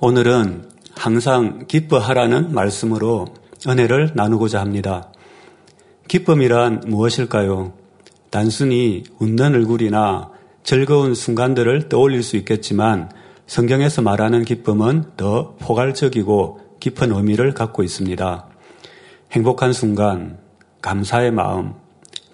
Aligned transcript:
오늘은 0.00 0.70
항상 0.94 1.64
기뻐하라는 1.66 2.52
말씀으로 2.52 3.26
은혜를 3.66 4.12
나누고자 4.14 4.60
합니다. 4.60 5.10
기쁨이란 6.06 6.84
무엇일까요? 6.86 7.72
단순히 8.30 9.02
웃는 9.18 9.54
얼굴이나 9.54 10.30
즐거운 10.62 11.14
순간들을 11.14 11.88
떠올릴 11.88 12.22
수 12.22 12.36
있겠지만 12.36 13.10
성경에서 13.46 14.02
말하는 14.02 14.44
기쁨은 14.44 15.04
더 15.16 15.54
포괄적이고 15.58 16.60
깊은 16.80 17.12
의미를 17.12 17.54
갖고 17.54 17.82
있습니다. 17.82 18.46
행복한 19.32 19.72
순간, 19.72 20.38
감사의 20.80 21.32
마음, 21.32 21.74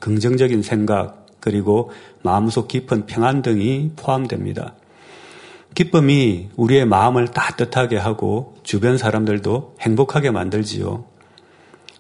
긍정적인 0.01 0.63
생각, 0.63 1.27
그리고 1.41 1.91
마음속 2.23 2.69
깊은 2.69 3.07
평안 3.07 3.43
등이 3.43 3.93
포함됩니다. 3.97 4.75
기쁨이 5.75 6.51
우리의 6.57 6.87
마음을 6.87 7.29
따뜻하게 7.29 7.97
하고 7.97 8.55
주변 8.63 8.97
사람들도 8.97 9.77
행복하게 9.81 10.31
만들지요. 10.31 11.05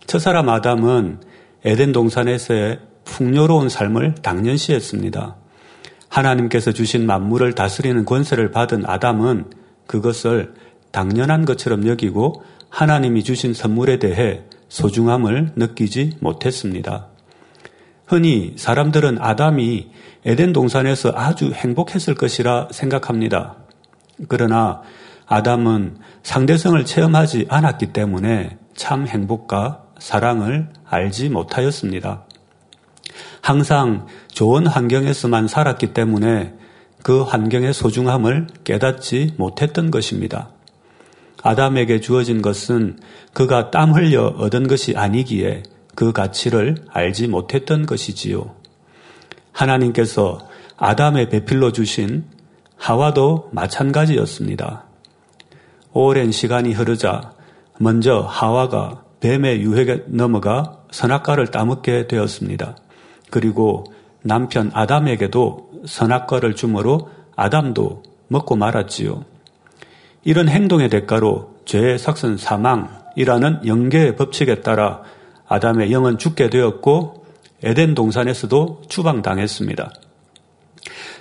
첫사람 0.06 0.48
아담은 0.48 1.20
에덴 1.65 1.92
동산에서의 1.92 2.79
풍요로운 3.05 3.68
삶을 3.68 4.16
당연시했습니다. 4.16 5.37
하나님께서 6.09 6.73
주신 6.73 7.06
만물을 7.06 7.55
다스리는 7.55 8.05
권세를 8.05 8.52
받은 8.52 8.84
아담은 8.87 9.46
그것을 9.87 10.54
당연한 10.93 11.45
것처럼 11.45 11.88
여기고 11.88 12.45
하나님이 12.68 13.24
주신 13.24 13.52
선물에 13.54 13.98
대해 13.98 14.43
소중함을 14.68 15.52
느끼지 15.56 16.18
못했습니다. 16.20 17.09
흔히 18.06 18.52
사람들은 18.56 19.18
아담이 19.20 19.91
에덴 20.24 20.52
동산에서 20.52 21.12
아주 21.15 21.52
행복했을 21.52 22.15
것이라 22.15 22.68
생각합니다. 22.70 23.63
그러나 24.28 24.82
아담은 25.27 25.96
상대성을 26.23 26.84
체험하지 26.84 27.46
않았기 27.48 27.93
때문에 27.93 28.59
참 28.74 29.07
행복과 29.07 29.84
사랑을 29.98 30.68
알지 30.88 31.29
못하였습니다. 31.29 32.24
항상 33.40 34.07
좋은 34.29 34.66
환경에서만 34.66 35.48
살았기 35.48 35.95
때문에 35.95 36.54
그 37.02 37.23
환경의 37.23 37.74
소중함을 37.74 38.46
깨닫지 38.65 39.35
못했던 39.37 39.90
것입니다. 39.90 40.51
아담에게 41.42 42.01
주어진 42.01 42.40
것은 42.40 42.98
그가 43.35 43.70
땀 43.70 43.92
흘려 43.92 44.29
얻은 44.38 44.66
것이 44.66 44.95
아니기에 44.96 45.62
그 45.95 46.12
가치를 46.12 46.76
알지 46.88 47.29
못했던 47.29 47.85
것이지요. 47.85 48.54
하나님께서 49.52 50.38
아담의 50.76 51.29
배필로 51.29 51.73
주신 51.73 52.24
하와도 52.85 53.49
마찬가지였습니다. 53.52 54.85
오랜 55.95 56.30
시간이 56.30 56.74
흐르자 56.74 57.32
먼저 57.79 58.21
하와가 58.29 59.04
뱀의 59.21 59.63
유혹에 59.63 60.04
넘어가 60.09 60.80
선악과를 60.91 61.46
따먹게 61.46 62.09
되었습니다. 62.09 62.76
그리고 63.30 63.85
남편 64.21 64.71
아담에게도 64.75 65.71
선악과를 65.87 66.56
주므로 66.56 67.09
아담도 67.37 68.03
먹고 68.28 68.54
말았지요. 68.56 69.25
이런 70.25 70.50
행동의 70.50 70.91
대가로 70.91 71.54
죄의 71.65 71.98
삭선 71.98 72.37
사망이라는 72.37 73.66
영계의 73.66 74.16
법칙에 74.16 74.60
따라 74.60 75.00
아담의 75.48 75.91
영은 75.91 76.19
죽게 76.19 76.50
되었고 76.50 77.25
에덴 77.62 77.94
동산에서도 77.94 78.82
추방당했습니다. 78.91 79.91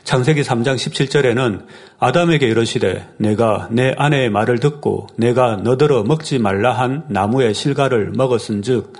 창세기 0.04 0.42
3장 0.42 0.76
17절에는 0.76 1.66
아담에게 2.00 2.48
이르시되 2.48 3.08
내가 3.18 3.68
내 3.72 3.94
아내의 3.98 4.30
말을 4.30 4.60
듣고 4.60 5.08
내가 5.18 5.56
너더러 5.58 6.04
먹지 6.04 6.40
말라 6.40 6.74
한 6.74 7.06
나무의 7.08 7.54
실과를 7.54 8.12
먹었은즉 8.12 8.94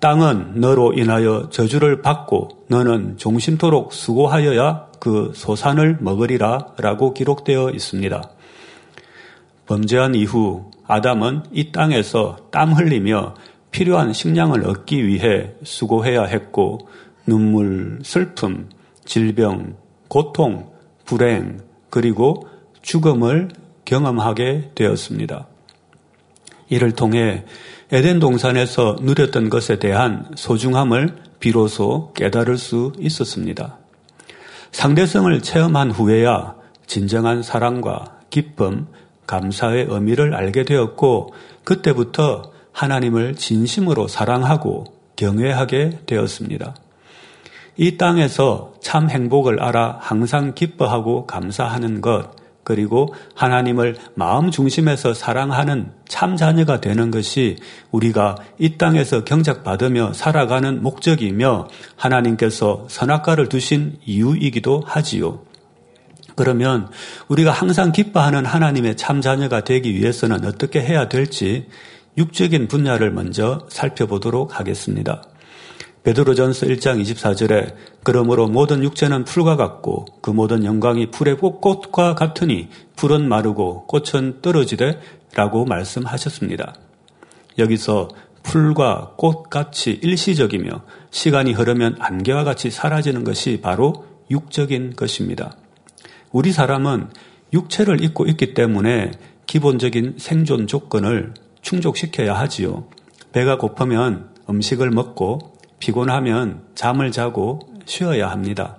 땅은 0.00 0.60
너로 0.60 0.92
인하여 0.94 1.48
저주를 1.50 2.02
받고 2.02 2.64
너는 2.68 3.16
종신토록 3.16 3.92
수고하여야 3.92 4.86
그 5.00 5.32
소산을 5.34 5.98
먹으리라 6.00 6.74
라고 6.78 7.14
기록되어 7.14 7.70
있습니다. 7.70 8.30
범죄한 9.66 10.14
이후 10.14 10.70
아담은 10.86 11.44
이 11.52 11.72
땅에서 11.72 12.36
땀 12.50 12.72
흘리며 12.72 13.34
필요한 13.70 14.12
식량을 14.12 14.66
얻기 14.66 15.06
위해 15.06 15.52
수고해야 15.64 16.24
했고 16.24 16.88
눈물, 17.26 17.98
슬픔, 18.02 18.68
질병, 19.04 19.76
고통, 20.08 20.70
불행, 21.04 21.60
그리고 21.90 22.46
죽음을 22.82 23.50
경험하게 23.84 24.72
되었습니다. 24.74 25.46
이를 26.68 26.92
통해 26.92 27.44
에덴 27.92 28.18
동산에서 28.18 28.96
누렸던 29.00 29.48
것에 29.48 29.78
대한 29.78 30.26
소중함을 30.34 31.16
비로소 31.38 32.12
깨달을 32.14 32.58
수 32.58 32.92
있었습니다. 32.98 33.78
상대성을 34.72 35.40
체험한 35.40 35.92
후에야 35.92 36.56
진정한 36.86 37.42
사랑과 37.42 38.18
기쁨, 38.30 38.88
감사의 39.26 39.86
의미를 39.88 40.34
알게 40.34 40.64
되었고 40.64 41.34
그때부터 41.64 42.52
하나님을 42.72 43.36
진심으로 43.36 44.08
사랑하고 44.08 44.84
경외하게 45.16 46.00
되었습니다. 46.06 46.74
이 47.76 47.96
땅에서 47.96 48.74
참 48.86 49.10
행복을 49.10 49.60
알아 49.60 49.98
항상 50.00 50.54
기뻐하고 50.54 51.26
감사하는 51.26 52.00
것, 52.00 52.30
그리고 52.62 53.12
하나님을 53.34 53.96
마음 54.14 54.52
중심에서 54.52 55.12
사랑하는 55.12 55.90
참 56.06 56.36
자녀가 56.36 56.80
되는 56.80 57.10
것이 57.10 57.56
우리가 57.90 58.36
이 58.60 58.78
땅에서 58.78 59.24
경작받으며 59.24 60.12
살아가는 60.12 60.84
목적이며 60.84 61.66
하나님께서 61.96 62.86
선악과를 62.88 63.48
두신 63.48 63.98
이유이기도 64.06 64.84
하지요. 64.86 65.40
그러면 66.36 66.88
우리가 67.26 67.50
항상 67.50 67.90
기뻐하는 67.90 68.46
하나님의 68.46 68.96
참 68.96 69.20
자녀가 69.20 69.64
되기 69.64 69.96
위해서는 69.96 70.44
어떻게 70.44 70.80
해야 70.80 71.08
될지 71.08 71.66
육적인 72.18 72.68
분야를 72.68 73.10
먼저 73.10 73.66
살펴보도록 73.68 74.60
하겠습니다. 74.60 75.24
베드로전서 76.06 76.66
1장 76.66 77.02
24절에 77.02 77.74
그러므로 78.04 78.46
모든 78.46 78.84
육체는 78.84 79.24
풀과 79.24 79.56
같고 79.56 80.04
그 80.20 80.30
모든 80.30 80.64
영광이 80.64 81.10
풀의 81.10 81.36
꽃과 81.38 82.14
같으니 82.14 82.68
풀은 82.94 83.28
마르고 83.28 83.88
꽃은 83.88 84.40
떨어지되 84.40 85.00
라고 85.34 85.64
말씀하셨습니다. 85.64 86.76
여기서 87.58 88.06
풀과 88.44 89.14
꽃같이 89.16 89.98
일시적이며 90.00 90.84
시간이 91.10 91.52
흐르면 91.54 91.96
안개와 91.98 92.44
같이 92.44 92.70
사라지는 92.70 93.24
것이 93.24 93.60
바로 93.60 94.04
육적인 94.30 94.94
것입니다. 94.94 95.56
우리 96.30 96.52
사람은 96.52 97.08
육체를 97.52 98.04
입고 98.04 98.26
있기 98.26 98.54
때문에 98.54 99.10
기본적인 99.46 100.18
생존 100.18 100.68
조건을 100.68 101.34
충족시켜야 101.62 102.34
하지요. 102.34 102.86
배가 103.32 103.58
고프면 103.58 104.30
음식을 104.48 104.92
먹고 104.92 105.55
피곤하면 105.78 106.62
잠을 106.74 107.12
자고 107.12 107.60
쉬어야 107.84 108.30
합니다. 108.30 108.78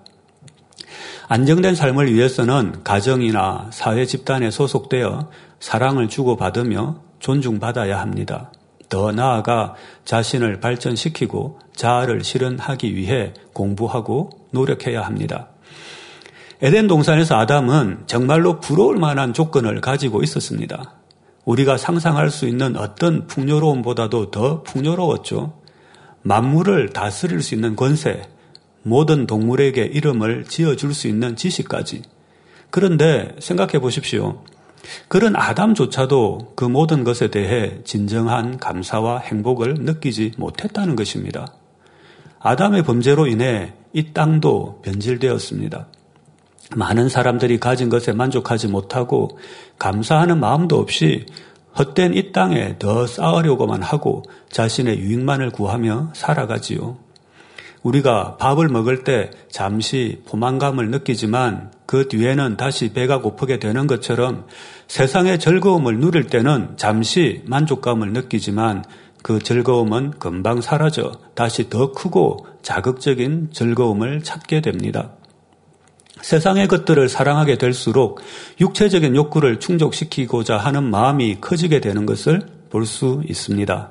안정된 1.29 1.75
삶을 1.75 2.13
위해서는 2.13 2.83
가정이나 2.83 3.67
사회 3.71 4.05
집단에 4.05 4.49
소속되어 4.49 5.29
사랑을 5.59 6.07
주고받으며 6.07 7.01
존중받아야 7.19 7.99
합니다. 7.99 8.51
더 8.89 9.11
나아가 9.11 9.75
자신을 10.05 10.59
발전시키고 10.59 11.59
자아를 11.75 12.23
실현하기 12.23 12.95
위해 12.95 13.33
공부하고 13.53 14.29
노력해야 14.51 15.01
합니다. 15.01 15.49
에덴 16.61 16.87
동산에서 16.87 17.35
아담은 17.35 18.03
정말로 18.07 18.59
부러울 18.59 18.97
만한 18.97 19.33
조건을 19.33 19.81
가지고 19.81 20.23
있었습니다. 20.23 20.95
우리가 21.45 21.77
상상할 21.77 22.29
수 22.29 22.47
있는 22.47 22.75
어떤 22.77 23.27
풍요로움보다도 23.27 24.31
더 24.31 24.63
풍요로웠죠. 24.63 25.53
만물을 26.27 26.89
다스릴 26.89 27.41
수 27.41 27.55
있는 27.55 27.77
권세, 27.77 28.21
모든 28.83 29.27
동물에게 29.27 29.85
이름을 29.85 30.43
지어줄 30.43 30.93
수 30.93 31.07
있는 31.07 31.37
지식까지. 31.37 32.01
그런데 32.69 33.33
생각해 33.39 33.79
보십시오. 33.79 34.43
그런 35.07 35.37
아담조차도 35.37 36.53
그 36.57 36.65
모든 36.65 37.05
것에 37.05 37.29
대해 37.29 37.81
진정한 37.85 38.57
감사와 38.57 39.19
행복을 39.19 39.75
느끼지 39.75 40.33
못했다는 40.37 40.97
것입니다. 40.97 41.53
아담의 42.39 42.83
범죄로 42.83 43.27
인해 43.27 43.73
이 43.93 44.11
땅도 44.11 44.81
변질되었습니다. 44.83 45.87
많은 46.75 47.07
사람들이 47.07 47.57
가진 47.57 47.87
것에 47.87 48.11
만족하지 48.11 48.67
못하고 48.67 49.39
감사하는 49.79 50.41
마음도 50.41 50.77
없이 50.77 51.25
헛된 51.77 52.13
이 52.15 52.31
땅에 52.31 52.77
더 52.79 53.05
쌓으려고만 53.05 53.83
하고 53.83 54.23
자신의 54.49 54.99
유익만을 54.99 55.51
구하며 55.51 56.11
살아가지요. 56.13 56.97
우리가 57.83 58.37
밥을 58.37 58.67
먹을 58.67 59.03
때 59.03 59.29
잠시 59.49 60.21
포만감을 60.27 60.89
느끼지만 60.89 61.71
그 61.85 62.07
뒤에는 62.07 62.57
다시 62.57 62.91
배가 62.91 63.21
고프게 63.21 63.59
되는 63.59 63.87
것처럼 63.87 64.45
세상의 64.87 65.39
즐거움을 65.39 65.99
누릴 65.99 66.27
때는 66.27 66.73
잠시 66.75 67.43
만족감을 67.45 68.11
느끼지만 68.11 68.83
그 69.21 69.39
즐거움은 69.39 70.11
금방 70.19 70.61
사라져 70.61 71.11
다시 71.35 71.69
더 71.69 71.91
크고 71.91 72.45
자극적인 72.61 73.49
즐거움을 73.53 74.23
찾게 74.23 74.61
됩니다. 74.61 75.16
세상의 76.21 76.67
것들을 76.67 77.09
사랑하게 77.09 77.57
될수록 77.57 78.21
육체적인 78.59 79.15
욕구를 79.15 79.59
충족시키고자 79.59 80.57
하는 80.57 80.83
마음이 80.83 81.37
커지게 81.41 81.79
되는 81.79 82.05
것을 82.05 82.41
볼 82.69 82.85
수 82.85 83.21
있습니다. 83.27 83.89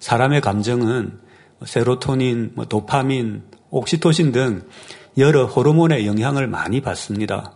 사람의 0.00 0.40
감정은 0.40 1.18
세로토닌, 1.64 2.52
뭐 2.54 2.64
도파민, 2.66 3.42
옥시토신 3.70 4.32
등 4.32 4.62
여러 5.16 5.46
호르몬의 5.46 6.06
영향을 6.06 6.46
많이 6.46 6.80
받습니다. 6.80 7.52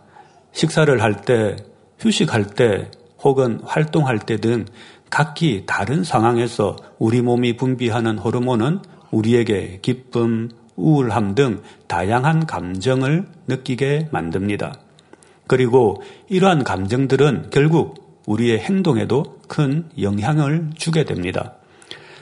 식사를 0.53 1.01
할 1.01 1.21
때, 1.21 1.57
휴식할 1.99 2.47
때, 2.47 2.89
혹은 3.21 3.59
활동할 3.63 4.19
때 4.19 4.37
등 4.37 4.65
각기 5.09 5.63
다른 5.65 6.03
상황에서 6.03 6.77
우리 6.99 7.21
몸이 7.21 7.57
분비하는 7.57 8.17
호르몬은 8.17 8.79
우리에게 9.11 9.79
기쁨, 9.81 10.49
우울함 10.79 11.35
등 11.35 11.61
다양한 11.87 12.45
감정을 12.45 13.27
느끼게 13.47 14.09
만듭니다. 14.11 14.73
그리고 15.47 16.01
이러한 16.29 16.63
감정들은 16.63 17.49
결국 17.51 18.21
우리의 18.27 18.59
행동에도 18.59 19.39
큰 19.47 19.89
영향을 19.99 20.69
주게 20.75 21.03
됩니다. 21.03 21.53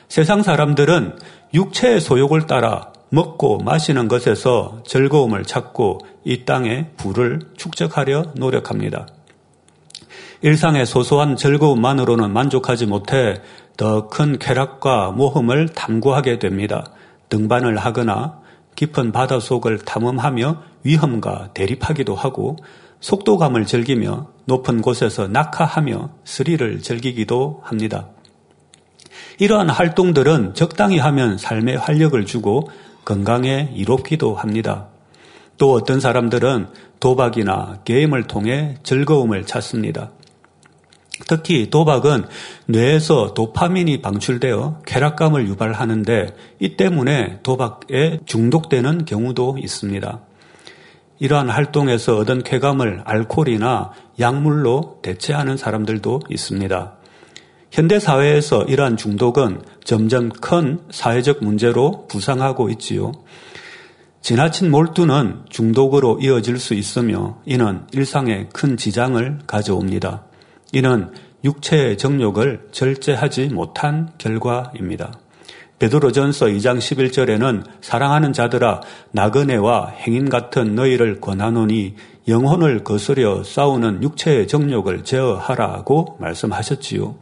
세상 0.07 0.41
사람들은 0.41 1.17
육체의 1.53 1.99
소욕을 1.99 2.47
따라 2.47 2.93
먹고 3.09 3.59
마시는 3.59 4.07
것에서 4.07 4.81
즐거움을 4.85 5.43
찾고 5.43 5.99
이 6.23 6.45
땅에 6.45 6.89
부를 6.97 7.39
축적하려 7.57 8.33
노력합니다. 8.35 9.07
일상의 10.41 10.85
소소한 10.85 11.35
즐거움만으로는 11.35 12.31
만족하지 12.31 12.85
못해 12.85 13.41
더 13.75 14.07
큰 14.09 14.39
쾌락과 14.39 15.11
모험을 15.11 15.69
탐구하게 15.69 16.39
됩니다. 16.39 16.91
등반을 17.29 17.77
하거나 17.77 18.39
깊은 18.77 19.11
바다 19.11 19.39
속을 19.39 19.79
탐험하며 19.79 20.61
위험과 20.83 21.49
대립하기도 21.55 22.13
하고 22.13 22.57
속도감을 22.99 23.65
즐기며 23.65 24.27
높은 24.45 24.81
곳에서 24.81 25.27
낙하하며 25.27 26.11
스릴을 26.23 26.81
즐기기도 26.81 27.59
합니다. 27.63 28.09
이러한 29.39 29.71
활동들은 29.71 30.53
적당히 30.53 30.99
하면 30.99 31.39
삶에 31.39 31.75
활력을 31.75 32.25
주고 32.25 32.69
건강에 33.03 33.71
이롭기도 33.73 34.35
합니다. 34.35 34.89
또 35.57 35.73
어떤 35.73 35.99
사람들은 35.99 36.67
도박이나 36.99 37.79
게임을 37.83 38.27
통해 38.27 38.75
즐거움을 38.83 39.45
찾습니다. 39.47 40.11
특히 41.27 41.69
도박은 41.69 42.25
뇌에서 42.67 43.33
도파민이 43.33 44.01
방출되어 44.01 44.81
쾌락감을 44.85 45.47
유발하는데 45.47 46.35
이 46.59 46.77
때문에 46.77 47.39
도박에 47.43 48.19
중독되는 48.25 49.05
경우도 49.05 49.57
있습니다. 49.59 50.21
이러한 51.19 51.49
활동에서 51.49 52.17
얻은 52.17 52.43
쾌감을 52.43 53.01
알코올이나 53.05 53.91
약물로 54.19 54.99
대체하는 55.01 55.57
사람들도 55.57 56.21
있습니다. 56.29 56.93
현대 57.71 57.99
사회에서 57.99 58.63
이러한 58.63 58.97
중독은 58.97 59.61
점점 59.83 60.29
큰 60.29 60.79
사회적 60.89 61.43
문제로 61.43 62.07
부상하고 62.07 62.69
있지요. 62.71 63.11
지나친 64.21 64.71
몰두는 64.71 65.45
중독으로 65.49 66.19
이어질 66.21 66.59
수 66.59 66.73
있으며 66.73 67.39
이는 67.45 67.85
일상에 67.91 68.47
큰 68.53 68.77
지장을 68.77 69.39
가져옵니다. 69.47 70.26
이는 70.73 71.11
육체의 71.43 71.97
정욕을 71.97 72.67
절제하지 72.71 73.49
못한 73.49 74.09
결과입니다. 74.17 75.11
베드로전서 75.79 76.47
2장 76.47 76.79
11절에는 76.79 77.63
사랑하는 77.81 78.33
자들아 78.33 78.81
나그네와 79.11 79.89
행인 79.89 80.27
같은 80.29 80.73
너희를 80.73 81.21
권하노니 81.21 81.95
영혼을 82.27 82.83
거스려 82.83 83.43
싸우는 83.43 84.01
육체의 84.01 84.47
정욕을 84.47 85.03
제어하라고 85.03 86.17
말씀하셨지요. 86.19 87.15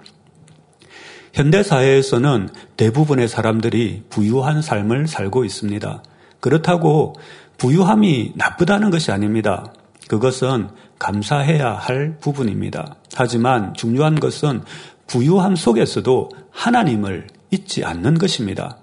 현대 1.34 1.64
사회에서는 1.64 2.48
대부분의 2.78 3.28
사람들이 3.28 4.04
부유한 4.10 4.62
삶을 4.62 5.08
살고 5.08 5.44
있습니다. 5.44 6.02
그렇다고 6.40 7.14
부유함이 7.58 8.34
나쁘다는 8.36 8.90
것이 8.90 9.12
아닙니다. 9.12 9.74
그것은 10.08 10.70
감사해야 11.00 11.74
할 11.74 12.18
부분입니다. 12.20 12.96
하지만 13.16 13.74
중요한 13.74 14.20
것은 14.20 14.64
부유함 15.08 15.56
속에서도 15.56 16.30
하나님을 16.52 17.28
잊지 17.52 17.84
않는 17.84 18.18
것입니다. 18.18 18.78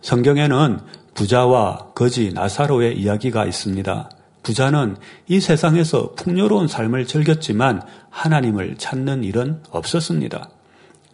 성경에는 0.00 0.80
부자와 1.14 1.92
거지 1.94 2.32
나사로의 2.32 2.98
이야기가 2.98 3.46
있습니다. 3.46 4.10
부자는 4.42 4.96
이 5.26 5.40
세상에서 5.40 6.12
풍요로운 6.16 6.68
삶을 6.68 7.06
즐겼지만 7.06 7.82
하나님을 8.10 8.76
찾는 8.76 9.24
일은 9.24 9.60
없었습니다. 9.70 10.50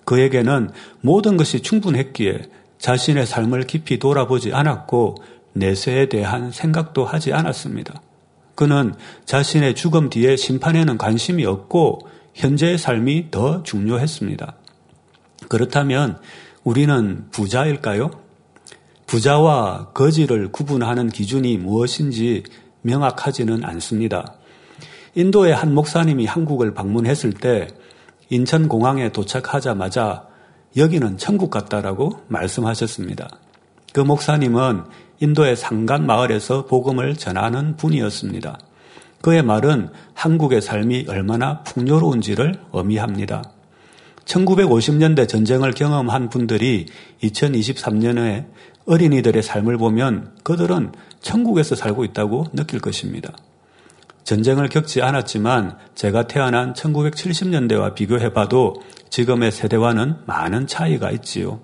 그에게는 0.04 0.70
모든 1.00 1.36
것이 1.36 1.62
충분했기에 1.62 2.42
자신의 2.78 3.26
삶을 3.26 3.64
깊이 3.64 3.98
돌아보지 3.98 4.52
않았고 4.52 5.16
내세에 5.52 6.08
대한 6.08 6.50
생각도 6.50 7.04
하지 7.04 7.32
않았습니다. 7.32 8.02
그는 8.60 8.92
자신의 9.24 9.74
죽음 9.74 10.10
뒤에 10.10 10.36
심판에는 10.36 10.98
관심이 10.98 11.46
없고 11.46 12.00
현재의 12.34 12.76
삶이 12.76 13.30
더 13.30 13.62
중요했습니다. 13.62 14.54
그렇다면 15.48 16.18
우리는 16.62 17.24
부자일까요? 17.30 18.10
부자와 19.06 19.92
거지를 19.94 20.52
구분하는 20.52 21.08
기준이 21.08 21.56
무엇인지 21.56 22.42
명확하지는 22.82 23.64
않습니다. 23.64 24.34
인도의 25.14 25.54
한 25.54 25.72
목사님이 25.72 26.26
한국을 26.26 26.74
방문했을 26.74 27.32
때 27.32 27.66
인천공항에 28.28 29.10
도착하자마자 29.10 30.26
여기는 30.76 31.16
천국 31.16 31.48
같다라고 31.48 32.20
말씀하셨습니다. 32.28 33.26
그 33.94 34.00
목사님은 34.00 34.84
인도의 35.20 35.54
상간 35.54 36.06
마을에서 36.06 36.66
복음을 36.66 37.14
전하는 37.14 37.76
분이었습니다. 37.76 38.58
그의 39.20 39.42
말은 39.42 39.90
한국의 40.14 40.62
삶이 40.62 41.06
얼마나 41.08 41.62
풍요로운지를 41.62 42.58
의미합니다. 42.72 43.44
1950년대 44.24 45.28
전쟁을 45.28 45.72
경험한 45.72 46.30
분들이 46.30 46.86
2023년에 47.22 48.46
어린이들의 48.86 49.42
삶을 49.42 49.76
보면 49.76 50.36
그들은 50.42 50.92
천국에서 51.20 51.74
살고 51.74 52.04
있다고 52.04 52.46
느낄 52.54 52.80
것입니다. 52.80 53.32
전쟁을 54.24 54.68
겪지 54.68 55.02
않았지만 55.02 55.76
제가 55.94 56.26
태어난 56.28 56.72
1970년대와 56.72 57.94
비교해봐도 57.94 58.80
지금의 59.10 59.52
세대와는 59.52 60.16
많은 60.26 60.66
차이가 60.66 61.10
있지요. 61.10 61.60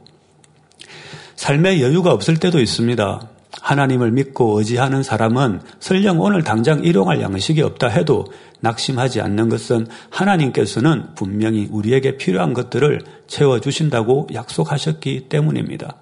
삶에 1.37 1.81
여유가 1.81 2.13
없을 2.13 2.39
때도 2.39 2.61
있습니다. 2.61 3.36
하나님을 3.61 4.11
믿고 4.13 4.59
의지하는 4.59 5.03
사람은 5.03 5.61
설령 5.81 6.21
오늘 6.21 6.43
당장 6.43 6.85
일용할 6.85 7.21
양식이 7.21 7.63
없다 7.63 7.89
해도 7.89 8.27
낙심하지 8.61 9.21
않는 9.21 9.49
것은 9.49 9.87
하나님께서는 10.11 11.15
분명히 11.15 11.69
우리에게 11.71 12.17
필요한 12.17 12.55
것들을 12.55 13.01
채워주신다고 13.27 14.29
약속하셨기 14.33 15.29
때문입니다. 15.29 15.97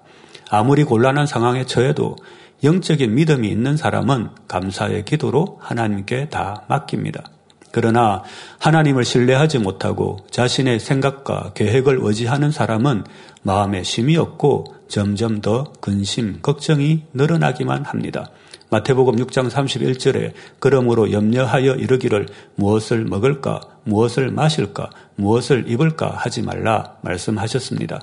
아무리 0.49 0.83
곤란한 0.83 1.25
상황에 1.25 1.65
처해도 1.65 2.15
영적인 2.63 3.13
믿음이 3.13 3.49
있는 3.49 3.77
사람은 3.77 4.29
감사의 4.47 5.05
기도로 5.05 5.59
하나님께 5.61 6.29
다 6.29 6.63
맡깁니다. 6.67 7.23
그러나 7.71 8.23
하나님을 8.59 9.03
신뢰하지 9.03 9.59
못하고 9.59 10.19
자신의 10.31 10.79
생각과 10.79 11.51
계획을 11.55 11.99
의지하는 12.01 12.49
사람은 12.49 13.03
마음에 13.43 13.83
심이 13.83 14.15
없고 14.15 14.74
점점 14.87 15.41
더 15.41 15.71
근심, 15.81 16.39
걱정이 16.41 17.03
늘어나기만 17.13 17.85
합니다. 17.85 18.29
마태복음 18.69 19.15
6장 19.17 19.49
31절에 19.49 20.33
그러므로 20.59 21.11
염려하여 21.11 21.75
이르기를 21.75 22.27
무엇을 22.55 23.05
먹을까, 23.05 23.61
무엇을 23.83 24.31
마실까, 24.31 24.89
무엇을 25.15 25.65
입을까 25.67 26.09
하지 26.09 26.41
말라 26.41 26.95
말씀하셨습니다. 27.01 28.01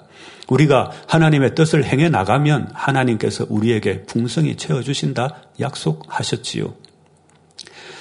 우리가 0.49 0.91
하나님의 1.09 1.55
뜻을 1.55 1.85
행해 1.85 2.09
나가면 2.09 2.71
하나님께서 2.73 3.47
우리에게 3.49 4.05
풍성히 4.05 4.57
채워주신다 4.57 5.43
약속하셨지요. 5.61 6.75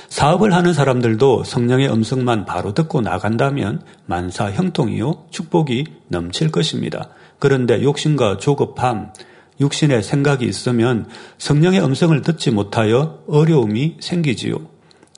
사업을 0.10 0.54
하는 0.54 0.74
사람들도 0.74 1.46
성령의 1.46 1.90
음성만 1.90 2.46
바로 2.46 2.74
듣고 2.74 3.00
나간다면 3.00 3.82
만사 4.06 4.52
형통이요 4.52 5.28
축복이 5.32 5.86
넘칠 6.10 6.52
것입니다. 6.52 7.10
그런데 7.42 7.82
욕심과 7.82 8.38
조급함, 8.38 9.14
육신의 9.60 10.04
생각이 10.04 10.46
있으면 10.46 11.08
성령의 11.40 11.84
음성을 11.84 12.22
듣지 12.22 12.52
못하여 12.52 13.24
어려움이 13.28 13.98
생기지요. 14.00 14.58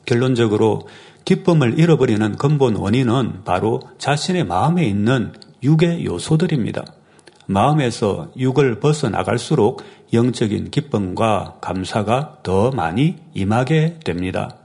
결론적으로 0.06 0.88
기쁨을 1.26 1.78
잃어버리는 1.78 2.38
근본 2.38 2.78
원인은 2.78 3.44
바로 3.44 3.82
자신의 3.98 4.46
마음에 4.46 4.86
있는 4.86 5.34
육의 5.64 6.06
요소들입니다. 6.06 6.86
마음에서 7.46 8.32
육을 8.38 8.80
벗어나갈수록 8.80 9.84
영적인 10.14 10.72
기쁨과 10.72 11.58
감사가 11.60 12.38
더 12.42 12.72
많이 12.72 13.18
임하게 13.34 14.00
됩니다. 14.06 14.60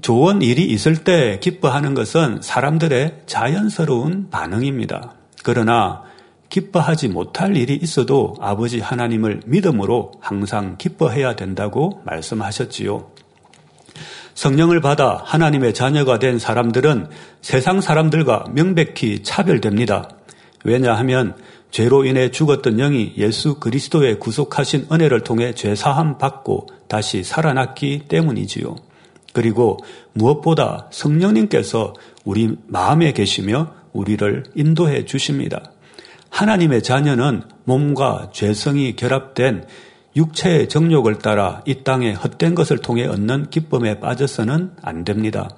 좋은 0.00 0.42
일이 0.42 0.64
있을 0.66 1.02
때 1.02 1.40
기뻐하는 1.40 1.94
것은 1.94 2.40
사람들의 2.40 3.22
자연스러운 3.26 4.30
반응입니다. 4.30 5.14
그러나 5.42 6.08
기뻐하지 6.50 7.08
못할 7.08 7.56
일이 7.56 7.76
있어도 7.76 8.34
아버지 8.40 8.80
하나님을 8.80 9.42
믿음으로 9.46 10.12
항상 10.20 10.76
기뻐해야 10.76 11.36
된다고 11.36 12.02
말씀하셨지요. 12.04 13.10
성령을 14.34 14.80
받아 14.80 15.22
하나님의 15.24 15.74
자녀가 15.74 16.18
된 16.18 16.38
사람들은 16.38 17.08
세상 17.40 17.80
사람들과 17.80 18.46
명백히 18.52 19.22
차별됩니다. 19.22 20.08
왜냐하면 20.64 21.36
죄로 21.70 22.04
인해 22.04 22.30
죽었던 22.30 22.76
영이 22.76 23.14
예수 23.16 23.60
그리스도의 23.60 24.18
구속하신 24.18 24.88
은혜를 24.90 25.22
통해 25.22 25.54
죄사함 25.54 26.18
받고 26.18 26.66
다시 26.88 27.22
살아났기 27.22 28.06
때문이지요. 28.08 28.76
그리고 29.32 29.78
무엇보다 30.12 30.88
성령님께서 30.90 31.94
우리 32.24 32.56
마음에 32.66 33.12
계시며 33.12 33.72
우리를 33.92 34.44
인도해 34.56 35.04
주십니다. 35.04 35.72
하나님의 36.30 36.82
자녀는 36.82 37.42
몸과 37.64 38.30
죄성이 38.32 38.96
결합된 38.96 39.66
육체의 40.16 40.68
정욕을 40.68 41.18
따라 41.18 41.62
이 41.66 41.84
땅에 41.84 42.12
헛된 42.12 42.54
것을 42.54 42.78
통해 42.78 43.06
얻는 43.06 43.50
기쁨에 43.50 44.00
빠져서는 44.00 44.72
안 44.82 45.04
됩니다. 45.04 45.48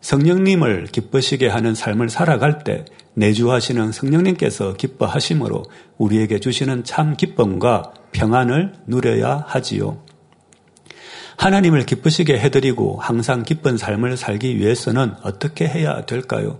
성령님을 0.00 0.88
기쁘시게 0.92 1.48
하는 1.48 1.74
삶을 1.74 2.10
살아갈 2.10 2.62
때 2.62 2.84
내주하시는 3.14 3.90
성령님께서 3.90 4.74
기뻐하심으로 4.74 5.64
우리에게 5.96 6.40
주시는 6.40 6.84
참 6.84 7.16
기쁨과 7.16 7.94
평안을 8.12 8.74
누려야 8.86 9.44
하지요. 9.46 10.02
하나님을 11.36 11.86
기쁘시게 11.86 12.38
해드리고 12.38 12.98
항상 13.00 13.42
기쁜 13.42 13.76
삶을 13.76 14.16
살기 14.16 14.58
위해서는 14.58 15.14
어떻게 15.22 15.66
해야 15.66 16.04
될까요? 16.04 16.58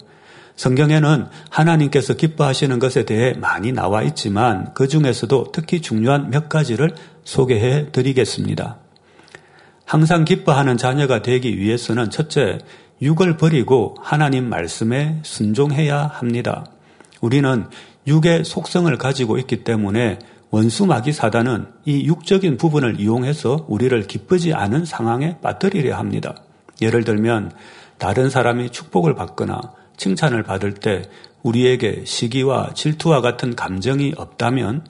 성경에는 0.56 1.26
하나님께서 1.50 2.14
기뻐하시는 2.14 2.78
것에 2.78 3.04
대해 3.04 3.32
많이 3.34 3.72
나와 3.72 4.02
있지만 4.02 4.72
그 4.74 4.86
중에서도 4.86 5.50
특히 5.52 5.80
중요한 5.80 6.30
몇 6.30 6.48
가지를 6.48 6.94
소개해 7.24 7.90
드리겠습니다. 7.90 8.78
항상 9.84 10.24
기뻐하는 10.24 10.76
자녀가 10.76 11.22
되기 11.22 11.58
위해서는 11.58 12.10
첫째, 12.10 12.58
육을 13.02 13.36
버리고 13.36 13.96
하나님 14.00 14.48
말씀에 14.48 15.20
순종해야 15.22 16.06
합니다. 16.06 16.64
우리는 17.20 17.66
육의 18.06 18.44
속성을 18.44 18.96
가지고 18.96 19.38
있기 19.38 19.64
때문에 19.64 20.18
원수 20.50 20.86
마귀 20.86 21.12
사단은 21.12 21.66
이 21.84 22.06
육적인 22.06 22.58
부분을 22.58 23.00
이용해서 23.00 23.66
우리를 23.68 24.06
기쁘지 24.06 24.54
않은 24.54 24.84
상황에 24.84 25.38
빠뜨리려 25.42 25.96
합니다. 25.96 26.36
예를 26.80 27.02
들면 27.02 27.50
다른 27.98 28.30
사람이 28.30 28.70
축복을 28.70 29.14
받거나 29.14 29.60
칭찬을 29.96 30.42
받을 30.42 30.74
때 30.74 31.02
우리에게 31.42 32.04
시기와 32.04 32.72
질투와 32.74 33.20
같은 33.20 33.54
감정이 33.54 34.14
없다면 34.16 34.84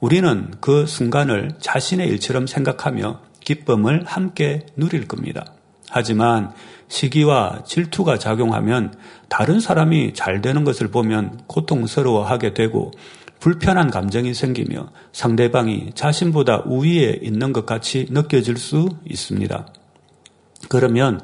우리는 0.00 0.52
그 0.60 0.86
순간을 0.86 1.52
자신의 1.58 2.08
일처럼 2.08 2.46
생각하며 2.46 3.20
기쁨을 3.40 4.04
함께 4.04 4.66
누릴 4.76 5.08
겁니다. 5.08 5.54
하지만 5.88 6.52
시기와 6.88 7.62
질투가 7.64 8.18
작용하면 8.18 8.94
다른 9.28 9.60
사람이 9.60 10.14
잘 10.14 10.40
되는 10.40 10.64
것을 10.64 10.88
보면 10.88 11.40
고통스러워하게 11.46 12.54
되고 12.54 12.92
불편한 13.40 13.90
감정이 13.90 14.34
생기며 14.34 14.90
상대방이 15.12 15.92
자신보다 15.94 16.64
우위에 16.66 17.20
있는 17.22 17.52
것 17.52 17.66
같이 17.66 18.06
느껴질 18.10 18.56
수 18.56 18.88
있습니다. 19.08 19.66
그러면 20.68 21.20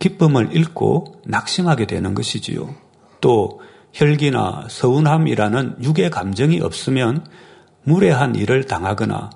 기쁨을 0.00 0.48
잃고 0.52 1.22
낙심하게 1.26 1.86
되는 1.86 2.14
것이지요. 2.14 2.74
또 3.20 3.60
혈기나 3.92 4.66
서운함이라는 4.68 5.76
육의 5.82 6.10
감정이 6.10 6.60
없으면 6.60 7.24
무례한 7.84 8.34
일을 8.34 8.64
당하거나 8.64 9.30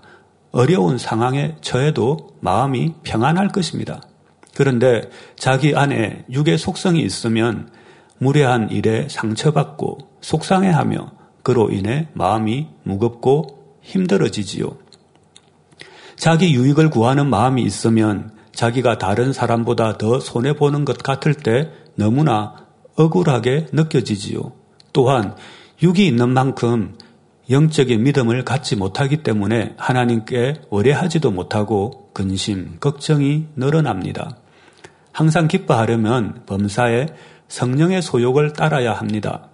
어려운 0.51 0.99
상황에 0.99 1.57
처해도 1.61 2.37
마음이 2.41 2.95
평안할 3.03 3.49
것입니다. 3.49 4.01
그런데 4.55 5.11
자기 5.37 5.75
안에 5.75 6.25
육의 6.31 6.59
속성이 6.59 7.03
있으면 7.03 7.71
무례한 8.19 8.71
일에 8.71 9.09
상처받고 9.09 9.99
속상해하며 10.21 11.13
그로 11.43 11.71
인해 11.71 12.09
마음이 12.15 12.69
무겁고 12.85 13.79
힘들어지지요. 13.83 14.79
자기 16.17 16.55
유익을 16.55 16.91
구하는 16.91 17.29
마음이 17.29 17.63
있으면 17.63 18.34
자기가 18.55 18.99
다른 18.99 19.33
사람보다 19.33 19.99
더 19.99 20.21
손해보는 20.21 20.85
것 20.85 20.99
같을 20.99 21.35
때 21.35 21.71
너무나 21.97 22.67
억울하게 22.97 23.67
느껴지지요. 23.73 24.53
또한 24.93 25.35
육이 25.83 26.07
있는 26.07 26.31
만큼 26.31 26.97
영적인 27.51 28.03
믿음을 28.03 28.45
갖지 28.45 28.77
못하기 28.77 29.19
때문에 29.19 29.75
하나님께 29.77 30.63
의뢰하지도 30.71 31.31
못하고 31.31 32.11
근심, 32.15 32.79
걱정이 32.81 33.49
늘어납니다. 33.57 34.39
항상 35.13 35.47
기뻐하려면 35.47 36.43
범사에 36.47 37.07
성령의 37.49 38.03
소욕을 38.03 38.53
따라야 38.55 38.95
합니다. 38.95 39.49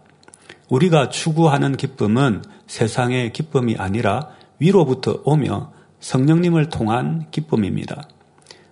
우리가 0.69 1.09
추구하는 1.09 1.77
기쁨은 1.77 2.43
세상의 2.67 3.33
기쁨이 3.33 3.75
아니라 3.77 4.29
위로부터 4.61 5.21
오며 5.25 5.73
성령님을 5.99 6.69
통한 6.69 7.27
기쁨입니다. 7.31 8.09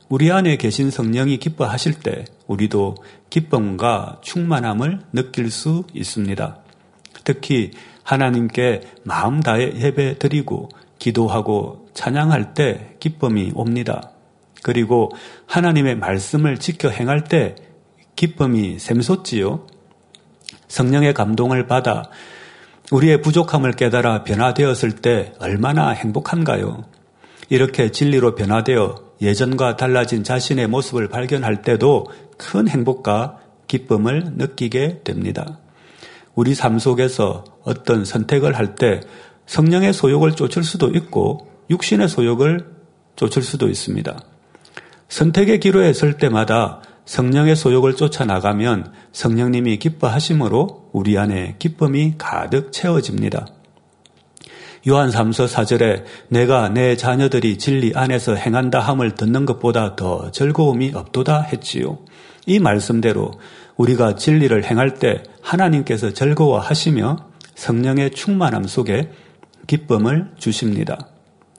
우리 0.09 0.33
안에 0.33 0.57
계신 0.57 0.91
성령이 0.91 1.37
기뻐하실 1.37 2.01
때 2.01 2.25
우리도 2.47 2.97
기쁨과 3.29 4.21
충만함을 4.23 5.01
느낄 5.13 5.51
수 5.51 5.85
있습니다. 5.93 6.59
특히 7.25 7.73
하나님께 8.05 8.81
마음 9.05 9.41
다해 9.41 9.75
예배 9.77 10.19
드리고 10.19 10.71
기도하고 10.99 11.89
찬양할 11.93 12.55
때 12.55 12.97
기쁨이 13.01 13.53
옵니다. 13.55 14.13
그리고 14.63 15.11
하나님의 15.47 15.97
말씀을 15.97 16.57
지켜 16.57 16.89
행할 16.89 17.25
때 17.25 17.55
기쁨이 18.17 18.79
샘솟지요. 18.79 19.67
성령의 20.69 21.13
감동을 21.13 21.67
받아 21.67 22.05
우리의 22.91 23.21
부족함을 23.21 23.73
깨달아 23.73 24.25
변화되었을 24.25 24.93
때 25.03 25.35
얼마나 25.39 25.91
행복한가요? 25.91 26.85
이렇게 27.51 27.91
진리로 27.91 28.35
변화되어 28.35 29.08
예전과 29.21 29.77
달라진 29.77 30.25
자신의 30.25 30.69
모습을 30.69 31.09
발견할 31.09 31.63
때도 31.63 32.07
큰 32.37 32.69
행복과 32.69 33.39
기쁨을 33.67 34.33
느끼게 34.37 35.03
됩니다. 35.05 35.59
우리 36.35 36.55
삶 36.55 36.79
속에서 36.79 37.45
어떤 37.65 38.05
선택을 38.05 38.57
할 38.57 38.77
때 38.77 39.01
성령의 39.47 39.93
소욕을 39.93 40.33
쫓을 40.33 40.63
수도 40.63 40.89
있고 40.91 41.49
육신의 41.71 42.09
소욕을 42.09 42.67
쫓을 43.17 43.43
수도 43.43 43.69
있습니다. 43.69 44.23
선택의 45.09 45.59
기로에 45.59 45.93
설 45.93 46.19
때마다 46.19 46.83
성령의 47.07 47.57
소욕을 47.57 47.97
쫓아나가면 47.97 48.93
성령님이 49.13 49.79
기뻐하심으로 49.79 50.91
우리 50.93 51.17
안에 51.17 51.57
기쁨이 51.59 52.15
가득 52.19 52.71
채워집니다. 52.73 53.47
요한 54.87 55.11
3서 55.11 55.49
4절에 55.49 56.05
내가 56.29 56.69
내 56.69 56.97
자녀들이 56.97 57.59
진리 57.59 57.93
안에서 57.95 58.35
행한다 58.35 58.81
함을 58.81 59.15
듣는 59.15 59.47
것보다 59.47 59.97
더 59.97 60.31
즐거움이 60.31 60.93
없도다 60.95 61.43
했지요. 61.43 61.99
이 62.47 62.59
말씀대로 62.59 63.33
우리가 63.77 64.15
진리를 64.15 64.65
행할 64.65 64.95
때 64.95 65.23
하나님께서 65.43 66.13
즐거워하시며 66.13 67.17
성령의 67.55 68.11
충만함 68.13 68.65
속에 68.65 69.11
기쁨을 69.67 70.33
주십니다. 70.39 70.99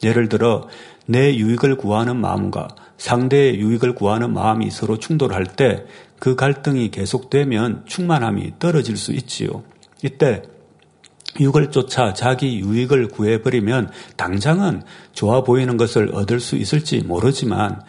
예를 0.04 0.30
들어 0.30 0.68
내 1.06 1.36
유익을 1.36 1.76
구하는 1.76 2.18
마음과 2.18 2.70
상대의 2.98 3.60
유익을 3.60 3.96
구하는 3.96 4.34
마음이 4.34 4.70
서로 4.72 4.98
충돌할 4.98 5.46
때 5.46 5.86
그 6.20 6.36
갈등이 6.36 6.92
계속되면 6.92 7.84
충만함이 7.86 8.54
떨어질 8.60 8.98
수 8.98 9.14
있지요. 9.14 9.64
이때 10.04 10.44
육을 11.40 11.72
쫓아 11.72 12.14
자기 12.14 12.60
유익을 12.60 13.10
구해버리면 13.10 13.92
당장은 14.16 14.84
좋아 15.14 15.44
보이는 15.44 15.78
것을 15.78 16.14
얻을 16.14 16.40
수 16.40 16.56
있을지 16.56 17.02
모르지만 17.02 17.82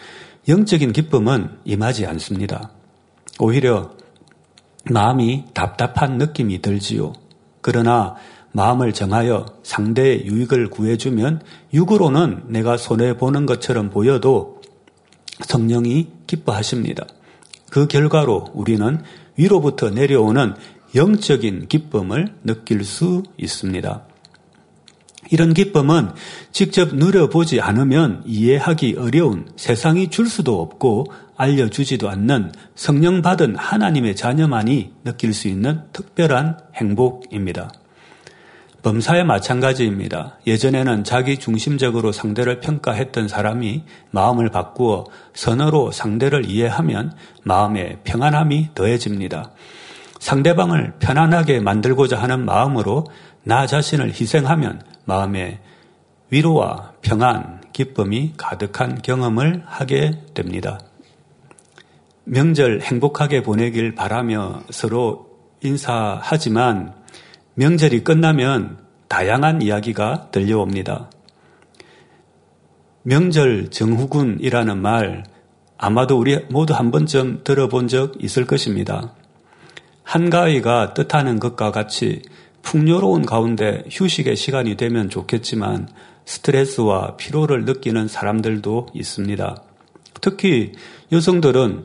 영적인 0.49 0.93
기쁨은 0.93 1.59
임하지 1.65 2.07
않습니다. 2.07 2.71
오히려 3.39 3.93
마음이 4.91 5.45
답답한 5.55 6.19
느낌이 6.19 6.61
들지요. 6.63 7.13
그러나 7.61 8.17
마음을 8.53 8.93
정하여 8.93 9.47
상대의 9.63 10.27
유익을 10.27 10.71
구해주면 10.71 11.43
육으로는 11.73 12.45
내가 12.49 12.77
손해보는 12.77 13.47
것처럼 13.47 13.91
보여도 13.91 14.61
성령이 15.43 16.09
기뻐하십니다. 16.27 17.07
그 17.71 17.87
결과로 17.87 18.49
우리는 18.53 19.03
위로부터 19.37 19.91
내려오는 19.91 20.55
영적인 20.95 21.69
기쁨을 21.69 22.35
느낄 22.45 22.85
수 22.85 23.23
있습니다. 23.37 24.05
이런 25.31 25.55
기쁨은 25.55 26.11
직접 26.51 26.95
누려보지 26.95 27.61
않으면 27.61 28.23
이해하기 28.27 28.97
어려운 28.99 29.49
세상이 29.57 30.09
줄 30.09 30.29
수도 30.29 30.61
없고 30.61 31.07
알려주지도 31.37 32.09
않는 32.11 32.53
성령 32.75 33.23
받은 33.23 33.55
하나님의 33.57 34.17
자녀만이 34.17 34.93
느낄 35.05 35.33
수 35.33 35.49
있는 35.49 35.83
특별한 35.93 36.59
행복입니다. 36.75 37.71
범사에 38.83 39.25
마찬가지입니다. 39.25 40.39
예전에는 40.47 41.05
자기 41.05 41.37
중심적으로 41.37 42.13
상대를 42.13 42.61
평가했던 42.61 43.29
사람이 43.29 43.85
마음을 44.11 44.49
바꾸어 44.49 45.05
선어로 45.35 45.93
상대를 45.93 46.49
이해하면 46.49 47.13
마음에 47.45 47.99
평안함이 48.05 48.71
더해집니다. 48.75 49.53
상대방을 50.21 50.95
편안하게 51.01 51.61
만들고자 51.61 52.23
하는 52.23 52.45
마음으로 52.45 53.07
나 53.43 53.67
자신을 53.67 54.11
희생하면 54.11 54.83
마음에 55.05 55.61
위로와 56.31 56.93
평안, 57.03 57.61
기쁨이 57.73 58.35
가득한 58.37 59.03
경험을 59.03 59.65
하게 59.67 60.23
됩니다. 60.35 60.79
명절 62.25 62.83
행복하게 62.83 63.43
보내길 63.43 63.95
바라며 63.95 64.63
서로 64.71 65.31
인사하지만 65.63 66.95
명절이 67.55 68.05
끝나면 68.05 68.79
다양한 69.09 69.63
이야기가 69.63 70.29
들려옵니다. 70.31 71.11
명절 73.03 73.71
정후군이라는 73.71 74.79
말 74.79 75.25
아마도 75.79 76.19
우리 76.19 76.39
모두 76.51 76.75
한 76.75 76.91
번쯤 76.91 77.41
들어본 77.43 77.89
적 77.89 78.23
있을 78.23 78.47
것입니다. 78.47 79.15
한가위가 80.11 80.93
뜻하는 80.93 81.39
것과 81.39 81.71
같이 81.71 82.23
풍요로운 82.63 83.25
가운데 83.25 83.85
휴식의 83.89 84.35
시간이 84.35 84.77
되면 84.77 85.09
좋겠지만 85.09 85.89
스트레스와 86.25 87.15
피로를 87.17 87.65
느끼는 87.65 88.09
사람들도 88.09 88.89
있습니다. 88.93 89.63
특히 90.21 90.73
여성들은 91.13 91.85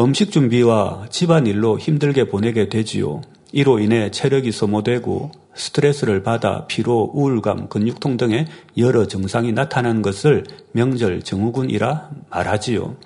음식 0.00 0.32
준비와 0.32 1.06
집안일로 1.08 1.78
힘들게 1.78 2.24
보내게 2.24 2.68
되지요. 2.68 3.22
이로 3.52 3.78
인해 3.78 4.10
체력이 4.10 4.50
소모되고 4.50 5.30
스트레스를 5.54 6.24
받아 6.24 6.66
피로, 6.66 7.12
우울감, 7.14 7.68
근육통 7.68 8.16
등의 8.16 8.46
여러 8.76 9.06
증상이 9.06 9.52
나타나는 9.52 10.02
것을 10.02 10.42
명절 10.72 11.22
증후군이라 11.22 12.10
말하지요. 12.28 12.96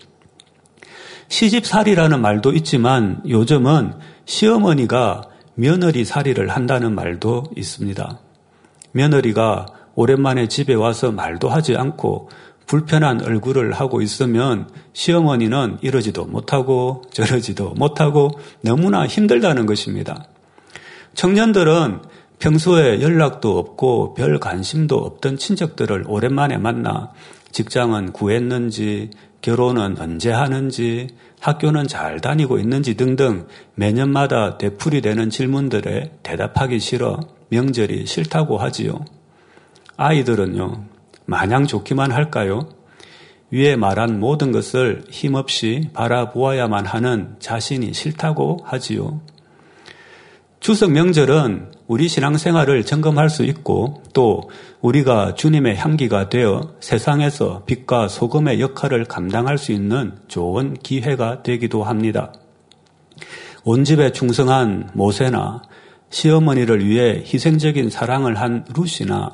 시집살이라는 1.30 2.20
말도 2.20 2.52
있지만 2.52 3.22
요즘은 3.26 3.94
시어머니가 4.24 5.22
며느리 5.54 6.04
살이를 6.04 6.48
한다는 6.48 6.94
말도 6.94 7.44
있습니다. 7.56 8.18
며느리가 8.92 9.66
오랜만에 9.94 10.48
집에 10.48 10.74
와서 10.74 11.12
말도 11.12 11.48
하지 11.48 11.76
않고 11.76 12.28
불편한 12.66 13.22
얼굴을 13.22 13.72
하고 13.72 14.02
있으면 14.02 14.68
시어머니는 14.92 15.78
이러지도 15.82 16.24
못하고 16.24 17.02
저러지도 17.12 17.74
못하고 17.76 18.30
너무나 18.62 19.06
힘들다는 19.06 19.66
것입니다. 19.66 20.26
청년들은 21.14 22.02
평소에 22.40 23.02
연락도 23.02 23.56
없고 23.58 24.14
별 24.14 24.40
관심도 24.40 24.96
없던 24.96 25.36
친척들을 25.36 26.04
오랜만에 26.08 26.58
만나 26.58 27.12
직장은 27.52 28.12
구했는지, 28.12 29.10
결혼은 29.40 29.96
언제 29.98 30.30
하는지, 30.30 31.08
학교는 31.40 31.86
잘 31.86 32.20
다니고 32.20 32.58
있는지 32.58 32.94
등등 32.94 33.46
매년마다 33.74 34.58
되풀이 34.58 35.00
되는 35.00 35.30
질문들에 35.30 36.18
대답하기 36.22 36.78
싫어 36.78 37.20
명절이 37.48 38.06
싫다고 38.06 38.58
하지요. 38.58 39.04
아이들은요, 39.96 40.84
마냥 41.24 41.66
좋기만 41.66 42.12
할까요? 42.12 42.68
위에 43.50 43.76
말한 43.76 44.20
모든 44.20 44.52
것을 44.52 45.04
힘없이 45.10 45.88
바라보아야만 45.92 46.86
하는 46.86 47.36
자신이 47.40 47.92
싫다고 47.92 48.58
하지요. 48.64 49.20
추석 50.60 50.92
명절은 50.92 51.72
우리 51.86 52.06
신앙생활을 52.06 52.84
점검할 52.84 53.30
수 53.30 53.44
있고 53.44 54.02
또 54.12 54.50
우리가 54.82 55.34
주님의 55.34 55.76
향기가 55.76 56.28
되어 56.28 56.74
세상에서 56.80 57.62
빛과 57.64 58.08
소금의 58.08 58.60
역할을 58.60 59.06
감당할 59.06 59.56
수 59.56 59.72
있는 59.72 60.18
좋은 60.28 60.74
기회가 60.74 61.42
되기도 61.42 61.82
합니다. 61.82 62.34
온 63.64 63.84
집에 63.84 64.12
충성한 64.12 64.90
모세나 64.92 65.62
시어머니를 66.10 66.86
위해 66.86 67.24
희생적인 67.24 67.88
사랑을 67.88 68.38
한 68.38 68.66
루시나 68.76 69.32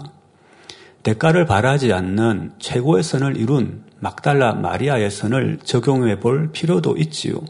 대가를 1.03 1.45
바라지 1.45 1.93
않는 1.93 2.53
최고의 2.61 3.03
선을 3.03 3.37
이룬 3.37 3.83
막달라 3.99 4.55
마리아의 4.55 5.11
선을 5.11 5.59
적용해 5.65 6.21
볼 6.21 6.53
필요도 6.53 6.97
있지요. 6.99 7.41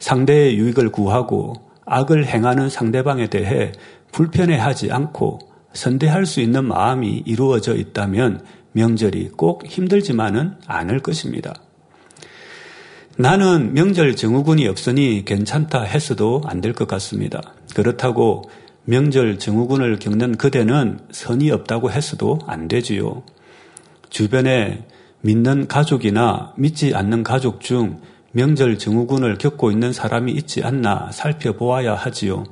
상대의 0.00 0.58
유익을 0.58 0.90
구하고 0.92 1.63
악을 1.86 2.26
행하는 2.26 2.68
상대방에 2.68 3.28
대해 3.28 3.72
불편해하지 4.12 4.90
않고 4.92 5.38
선대할 5.72 6.24
수 6.26 6.40
있는 6.40 6.64
마음이 6.66 7.22
이루어져 7.26 7.74
있다면 7.74 8.44
명절이 8.72 9.30
꼭 9.36 9.66
힘들지만은 9.66 10.54
않을 10.66 11.00
것입니다. 11.00 11.54
나는 13.16 13.74
명절 13.74 14.16
증후군이 14.16 14.66
없으니 14.66 15.24
괜찮다 15.24 15.82
했어도 15.82 16.42
안 16.46 16.60
될 16.60 16.74
것 16.74 16.88
같습니다. 16.88 17.40
그렇다고 17.74 18.42
명절 18.86 19.38
증후군을 19.38 19.98
겪는 19.98 20.36
그대는 20.36 20.98
선이 21.10 21.50
없다고 21.50 21.90
했어도 21.90 22.40
안 22.46 22.66
되지요. 22.68 23.22
주변에 24.10 24.84
믿는 25.22 25.68
가족이나 25.68 26.52
믿지 26.56 26.94
않는 26.94 27.22
가족 27.22 27.60
중 27.60 28.00
명절 28.34 28.78
증후군을 28.78 29.38
겪고 29.38 29.70
있는 29.70 29.92
사람이 29.92 30.32
있지 30.32 30.62
않나 30.64 31.10
살펴보아야 31.12 31.94
하지요. 31.94 32.44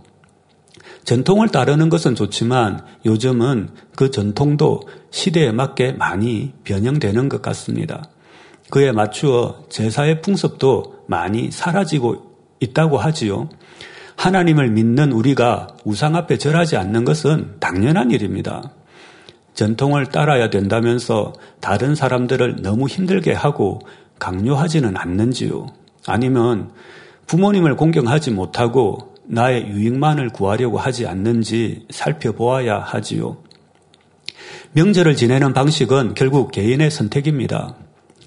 전통을 1.05 1.49
따르는 1.49 1.89
것은 1.89 2.15
좋지만 2.15 2.85
요즘은 3.05 3.71
그 3.97 4.13
전통도 4.13 4.83
시대에 5.11 5.51
맞게 5.51 5.93
많이 5.93 6.53
변형되는 6.63 7.29
것 7.29 7.43
같습니다. 7.43 8.05
그에 8.71 8.93
맞추어 8.93 9.65
제사의 9.69 10.23
풍습도 10.23 11.05
많이 11.09 11.51
사라지고 11.51 12.37
있다고 12.61 12.99
하지요. 12.99 13.49
하나님을 14.17 14.71
믿는 14.71 15.11
우리가 15.11 15.67
우상 15.85 16.15
앞에 16.15 16.39
절하지 16.39 16.77
않는 16.77 17.05
것은 17.05 17.57
당연한 17.59 18.13
일입니다. 18.13 18.71
전통을 19.55 20.07
따라야 20.07 20.49
된다면서 20.49 21.33
다른 21.61 21.95
사람들을 21.95 22.63
너무 22.63 22.87
힘들게 22.87 23.33
하고 23.33 23.81
강요하지는 24.23 24.97
않는지요. 24.97 25.67
아니면 26.07 26.71
부모님을 27.27 27.75
공경하지 27.75 28.31
못하고 28.31 29.17
나의 29.25 29.67
유익만을 29.67 30.29
구하려고 30.29 30.79
하지 30.79 31.09
않는지 31.09 31.87
살펴보아야 31.91 32.79
하지요. 32.79 33.39
명절을 34.75 35.17
지내는 35.17 35.55
방식은 35.55 36.15
결국 36.15 36.53
개인의 36.53 36.93
선택입니다. 36.93 37.75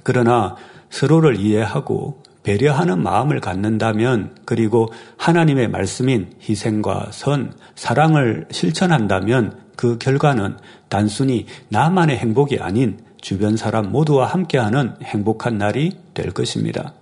그러나 0.03 0.57
서로를 0.89 1.39
이해하고 1.39 2.21
배려하는 2.43 3.01
마음을 3.01 3.39
갖는다면 3.39 4.35
그리고 4.43 4.89
하나님의 5.17 5.69
말씀인 5.69 6.31
희생과 6.47 7.11
선, 7.11 7.53
사랑을 7.75 8.47
실천한다면 8.51 9.59
그 9.77 9.97
결과는 9.97 10.57
단순히 10.89 11.45
나만의 11.69 12.17
행복이 12.17 12.59
아닌 12.59 12.99
주변 13.25 13.57
사람 13.57 13.91
모두와 13.91 14.27
함께하는 14.27 14.97
행복한 15.01 15.57
날이 15.57 15.97
될 16.13 16.29
것입니다. 16.29 16.93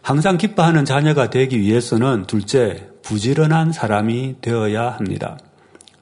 항상 0.00 0.38
기뻐하는 0.38 0.86
자녀가 0.86 1.28
되기 1.28 1.60
위해서는 1.60 2.24
둘째, 2.26 2.88
부지런한 3.02 3.72
사람이 3.72 4.36
되어야 4.40 4.92
합니다. 4.92 5.36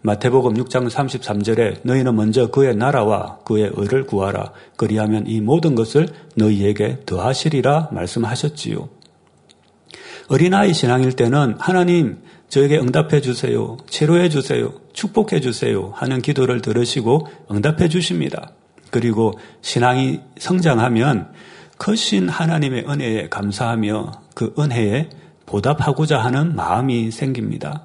마태복음 0.03 0.55
6장 0.55 0.89
33절에 0.89 1.81
너희는 1.83 2.15
먼저 2.15 2.53
그의 2.53 2.77
나라와 2.77 3.39
그의 3.45 3.73
의를 3.75 4.07
구하라. 4.07 4.53
그리하면 4.77 5.27
이 5.27 5.41
모든 5.41 5.75
것을 5.75 6.07
너희에게 6.37 7.01
더하시리라 7.05 7.89
말씀하셨지요. 7.91 8.89
어린아이 10.29 10.73
신앙일 10.73 11.15
때는 11.15 11.57
하나님 11.59 12.23
저에게 12.49 12.79
응답해 12.79 13.21
주세요. 13.21 13.79
치료해 13.89 14.29
주세요. 14.29 14.73
축복해 14.93 15.41
주세요. 15.41 15.91
하는 15.93 16.23
기도를 16.23 16.61
들으시고 16.61 17.27
응답해 17.51 17.89
주십니다. 17.89 18.53
그리고 18.93 19.33
신앙이 19.63 20.21
성장하면 20.39 21.33
크신 21.79 22.29
하나님의 22.29 22.85
은혜에 22.89 23.29
감사하며 23.31 24.13
그 24.35 24.55
은혜에 24.59 25.09
보답하고자 25.47 26.19
하는 26.19 26.55
마음이 26.55 27.11
생깁니다. 27.11 27.85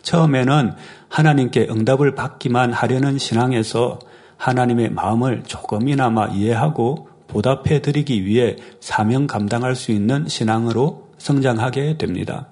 처음에는 0.00 0.72
하나님께 1.10 1.68
응답을 1.70 2.14
받기만 2.14 2.72
하려는 2.72 3.18
신앙에서 3.18 3.98
하나님의 4.38 4.90
마음을 4.92 5.42
조금이나마 5.46 6.26
이해하고 6.28 7.10
보답해 7.28 7.82
드리기 7.82 8.24
위해 8.24 8.56
사명 8.80 9.26
감당할 9.26 9.76
수 9.76 9.92
있는 9.92 10.26
신앙으로 10.26 11.10
성장하게 11.18 11.98
됩니다. 11.98 12.48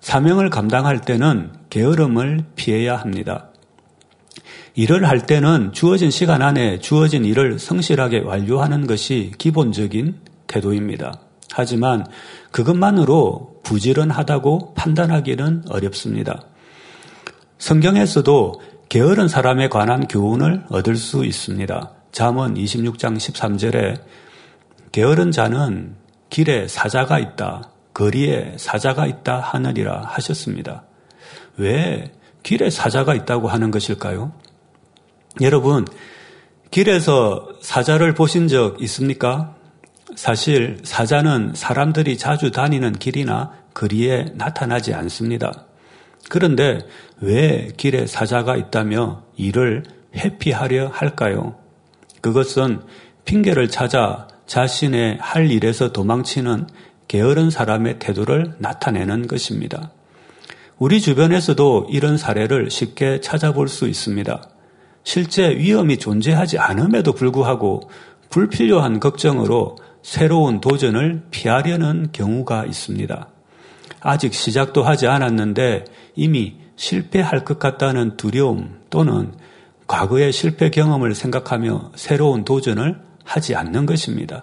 사명을 0.00 0.50
감당할 0.50 1.00
때는 1.00 1.50
게으름을 1.68 2.44
피해야 2.54 2.96
합니다. 2.96 3.48
일을 4.76 5.08
할 5.08 5.26
때는 5.26 5.72
주어진 5.72 6.10
시간 6.10 6.42
안에 6.42 6.78
주어진 6.80 7.24
일을 7.24 7.58
성실하게 7.58 8.20
완료하는 8.20 8.86
것이 8.86 9.32
기본적인 9.38 10.16
태도입니다. 10.46 11.18
하지만 11.50 12.06
그것만으로 12.50 13.60
부지런하다고 13.62 14.74
판단하기는 14.74 15.64
어렵습니다. 15.70 16.42
성경에서도 17.56 18.60
게으른 18.90 19.28
사람에 19.28 19.68
관한 19.68 20.06
교훈을 20.06 20.64
얻을 20.68 20.96
수 20.96 21.24
있습니다. 21.24 21.92
잠언 22.12 22.54
26장 22.54 23.16
13절에 23.16 23.98
게으른 24.92 25.32
자는 25.32 25.96
길에 26.28 26.68
사자가 26.68 27.18
있다, 27.18 27.70
거리에 27.94 28.56
사자가 28.58 29.06
있다 29.06 29.40
하느니라 29.40 30.02
하셨습니다. 30.04 30.84
왜 31.56 32.12
길에 32.42 32.68
사자가 32.68 33.14
있다고 33.14 33.48
하는 33.48 33.70
것일까요? 33.70 34.32
여러분, 35.42 35.86
길에서 36.70 37.48
사자를 37.60 38.14
보신 38.14 38.48
적 38.48 38.80
있습니까? 38.82 39.54
사실 40.14 40.78
사자는 40.82 41.52
사람들이 41.54 42.16
자주 42.16 42.50
다니는 42.50 42.92
길이나 42.94 43.52
거리에 43.74 44.32
나타나지 44.34 44.94
않습니다. 44.94 45.66
그런데 46.30 46.78
왜 47.20 47.68
길에 47.76 48.06
사자가 48.06 48.56
있다며 48.56 49.24
이를 49.36 49.84
회피하려 50.14 50.88
할까요? 50.88 51.56
그것은 52.22 52.80
핑계를 53.26 53.68
찾아 53.68 54.28
자신의 54.46 55.18
할 55.20 55.50
일에서 55.50 55.92
도망치는 55.92 56.66
게으른 57.08 57.50
사람의 57.50 57.98
태도를 57.98 58.54
나타내는 58.58 59.26
것입니다. 59.26 59.90
우리 60.78 61.00
주변에서도 61.00 61.88
이런 61.90 62.16
사례를 62.16 62.70
쉽게 62.70 63.20
찾아볼 63.20 63.68
수 63.68 63.86
있습니다. 63.86 64.55
실제 65.06 65.56
위험이 65.56 65.98
존재하지 65.98 66.58
않음에도 66.58 67.12
불구하고 67.12 67.88
불필요한 68.28 68.98
걱정으로 68.98 69.76
새로운 70.02 70.60
도전을 70.60 71.22
피하려는 71.30 72.08
경우가 72.10 72.66
있습니다. 72.66 73.28
아직 74.00 74.34
시작도 74.34 74.82
하지 74.82 75.06
않았는데 75.06 75.84
이미 76.16 76.56
실패할 76.74 77.44
것 77.44 77.60
같다는 77.60 78.16
두려움 78.16 78.80
또는 78.90 79.32
과거의 79.86 80.32
실패 80.32 80.70
경험을 80.70 81.14
생각하며 81.14 81.92
새로운 81.94 82.44
도전을 82.44 83.00
하지 83.22 83.54
않는 83.54 83.86
것입니다. 83.86 84.42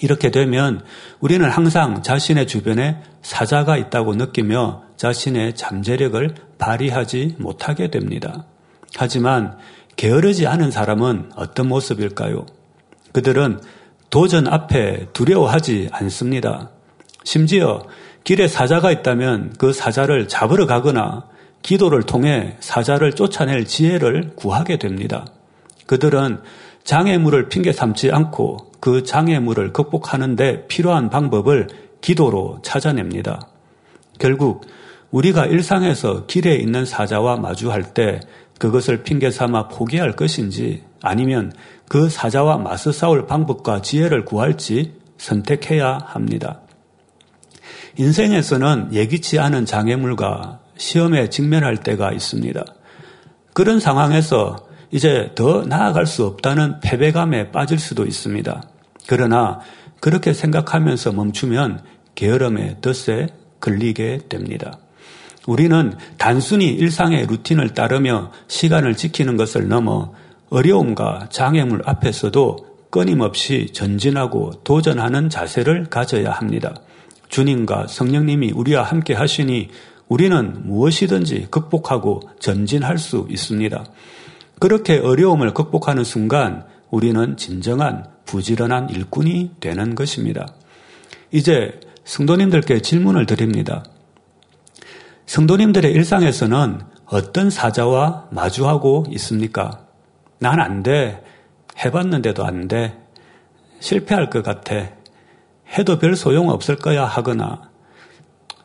이렇게 0.00 0.30
되면 0.30 0.84
우리는 1.18 1.50
항상 1.50 2.04
자신의 2.04 2.46
주변에 2.46 3.02
사자가 3.22 3.76
있다고 3.76 4.14
느끼며 4.14 4.84
자신의 4.96 5.56
잠재력을 5.56 6.32
발휘하지 6.58 7.34
못하게 7.40 7.90
됩니다. 7.90 8.46
하지만 8.96 9.56
게으르지 9.96 10.46
않은 10.46 10.70
사람은 10.70 11.32
어떤 11.36 11.68
모습일까요? 11.68 12.46
그들은 13.12 13.60
도전 14.10 14.46
앞에 14.46 15.08
두려워하지 15.12 15.88
않습니다. 15.92 16.70
심지어 17.24 17.82
길에 18.24 18.48
사자가 18.48 18.90
있다면 18.92 19.54
그 19.58 19.72
사자를 19.72 20.28
잡으러 20.28 20.66
가거나 20.66 21.26
기도를 21.62 22.04
통해 22.04 22.56
사자를 22.60 23.12
쫓아낼 23.12 23.64
지혜를 23.66 24.32
구하게 24.36 24.78
됩니다. 24.78 25.26
그들은 25.86 26.40
장애물을 26.84 27.48
핑계 27.48 27.72
삼지 27.72 28.10
않고 28.12 28.72
그 28.80 29.02
장애물을 29.02 29.72
극복하는데 29.72 30.66
필요한 30.68 31.10
방법을 31.10 31.68
기도로 32.00 32.60
찾아냅니다. 32.62 33.48
결국 34.18 34.66
우리가 35.10 35.46
일상에서 35.46 36.26
길에 36.26 36.56
있는 36.56 36.84
사자와 36.84 37.36
마주할 37.36 37.94
때 37.94 38.20
그것을 38.58 39.02
핑계 39.02 39.30
삼아 39.30 39.68
포기할 39.68 40.12
것인지 40.12 40.82
아니면 41.02 41.52
그 41.88 42.08
사자와 42.08 42.58
맞서 42.58 42.92
싸울 42.92 43.26
방법과 43.26 43.82
지혜를 43.82 44.24
구할지 44.24 44.94
선택해야 45.16 45.98
합니다. 46.04 46.60
인생에서는 47.96 48.90
예기치 48.92 49.38
않은 49.38 49.66
장애물과 49.66 50.60
시험에 50.76 51.30
직면할 51.30 51.78
때가 51.78 52.12
있습니다. 52.12 52.64
그런 53.52 53.80
상황에서 53.80 54.68
이제 54.90 55.32
더 55.34 55.64
나아갈 55.64 56.06
수 56.06 56.24
없다는 56.24 56.80
패배감에 56.80 57.50
빠질 57.50 57.78
수도 57.78 58.06
있습니다. 58.06 58.62
그러나 59.06 59.60
그렇게 60.00 60.32
생각하면서 60.32 61.12
멈추면 61.12 61.82
게으름의 62.14 62.76
덫에 62.80 63.28
걸리게 63.60 64.20
됩니다. 64.28 64.78
우리는 65.48 65.94
단순히 66.18 66.66
일상의 66.66 67.26
루틴을 67.26 67.72
따르며 67.72 68.30
시간을 68.48 68.98
지키는 68.98 69.38
것을 69.38 69.66
넘어 69.66 70.12
어려움과 70.50 71.28
장애물 71.30 71.80
앞에서도 71.86 72.66
끊임없이 72.90 73.70
전진하고 73.72 74.60
도전하는 74.62 75.30
자세를 75.30 75.86
가져야 75.86 76.32
합니다. 76.32 76.74
주님과 77.30 77.86
성령님이 77.88 78.52
우리와 78.52 78.82
함께 78.82 79.14
하시니 79.14 79.70
우리는 80.08 80.66
무엇이든지 80.66 81.46
극복하고 81.50 82.20
전진할 82.40 82.98
수 82.98 83.26
있습니다. 83.30 83.86
그렇게 84.60 84.98
어려움을 84.98 85.54
극복하는 85.54 86.04
순간 86.04 86.64
우리는 86.90 87.38
진정한 87.38 88.04
부지런한 88.26 88.90
일꾼이 88.90 89.52
되는 89.60 89.94
것입니다. 89.94 90.46
이제 91.32 91.80
성도님들께 92.04 92.80
질문을 92.82 93.24
드립니다. 93.24 93.82
성도님들의 95.28 95.92
일상에서는 95.92 96.80
어떤 97.04 97.50
사자와 97.50 98.28
마주하고 98.30 99.04
있습니까? 99.10 99.84
난 100.38 100.58
안 100.58 100.82
돼. 100.82 101.22
해봤는데도 101.84 102.46
안 102.46 102.66
돼. 102.66 102.98
실패할 103.78 104.30
것 104.30 104.42
같아. 104.42 104.74
해도 105.76 105.98
별 105.98 106.16
소용 106.16 106.48
없을 106.48 106.76
거야 106.76 107.04
하거나 107.04 107.68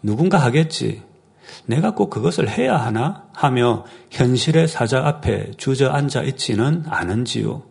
누군가 0.02 0.38
하겠지. 0.38 1.04
내가 1.66 1.92
꼭 1.92 2.10
그것을 2.10 2.48
해야 2.50 2.78
하나? 2.78 3.26
하며 3.34 3.84
현실의 4.12 4.70
사자 4.70 5.06
앞에 5.06 5.52
주저앉아 5.58 6.22
있지는 6.24 6.86
않은지요. 6.88 7.62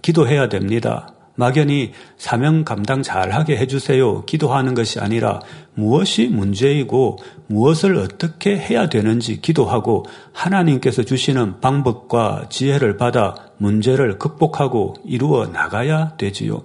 기도해야 0.00 0.48
됩니다. 0.48 1.12
막연히 1.36 1.92
사명 2.16 2.64
감당 2.64 3.02
잘하게 3.02 3.56
해주세요. 3.58 4.24
기도하는 4.24 4.74
것이 4.74 4.98
아니라 4.98 5.40
무엇이 5.74 6.26
문제이고 6.26 7.18
무엇을 7.46 7.96
어떻게 7.96 8.58
해야 8.58 8.88
되는지 8.88 9.40
기도하고 9.40 10.06
하나님께서 10.32 11.04
주시는 11.04 11.60
방법과 11.60 12.46
지혜를 12.48 12.96
받아 12.96 13.34
문제를 13.58 14.18
극복하고 14.18 14.94
이루어 15.04 15.46
나가야 15.46 16.16
되지요. 16.16 16.62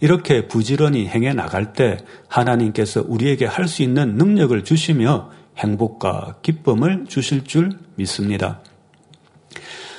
이렇게 0.00 0.48
부지런히 0.48 1.06
행해 1.06 1.34
나갈 1.34 1.72
때 1.72 1.98
하나님께서 2.28 3.04
우리에게 3.06 3.44
할 3.46 3.68
수 3.68 3.82
있는 3.82 4.16
능력을 4.16 4.64
주시며 4.64 5.30
행복과 5.58 6.36
기쁨을 6.42 7.04
주실 7.06 7.44
줄 7.44 7.70
믿습니다. 7.96 8.60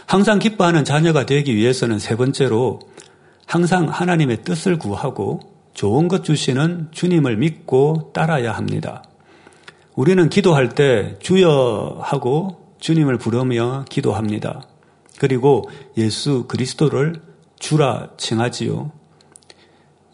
항상 0.07 0.39
기뻐하는 0.39 0.83
자녀가 0.83 1.25
되기 1.25 1.55
위해서는 1.55 1.99
세 1.99 2.17
번째로 2.17 2.79
항상 3.51 3.89
하나님의 3.89 4.43
뜻을 4.43 4.79
구하고 4.79 5.41
좋은 5.73 6.07
것 6.07 6.23
주시는 6.23 6.87
주님을 6.91 7.35
믿고 7.35 8.11
따라야 8.13 8.53
합니다. 8.53 9.03
우리는 9.93 10.29
기도할 10.29 10.69
때 10.69 11.17
주여 11.19 11.99
하고 12.01 12.73
주님을 12.79 13.17
부르며 13.17 13.83
기도합니다. 13.89 14.61
그리고 15.19 15.69
예수 15.97 16.45
그리스도를 16.47 17.21
주라 17.59 18.11
칭하지요. 18.15 18.93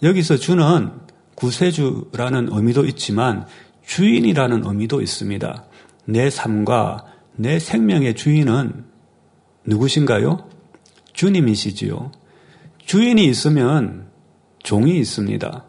여기서 0.01 0.37
주는 0.37 0.93
구세주라는 1.35 2.49
의미도 2.51 2.85
있지만 2.85 3.45
주인이라는 3.85 4.65
의미도 4.65 4.99
있습니다. 4.99 5.63
내 6.05 6.31
삶과 6.31 7.05
내 7.35 7.59
생명의 7.59 8.15
주인은 8.15 8.83
누구신가요? 9.63 10.49
주님이시지요. 11.13 12.11
주인이 12.87 13.25
있으면 13.25 14.07
종이 14.63 14.97
있습니다. 14.97 15.65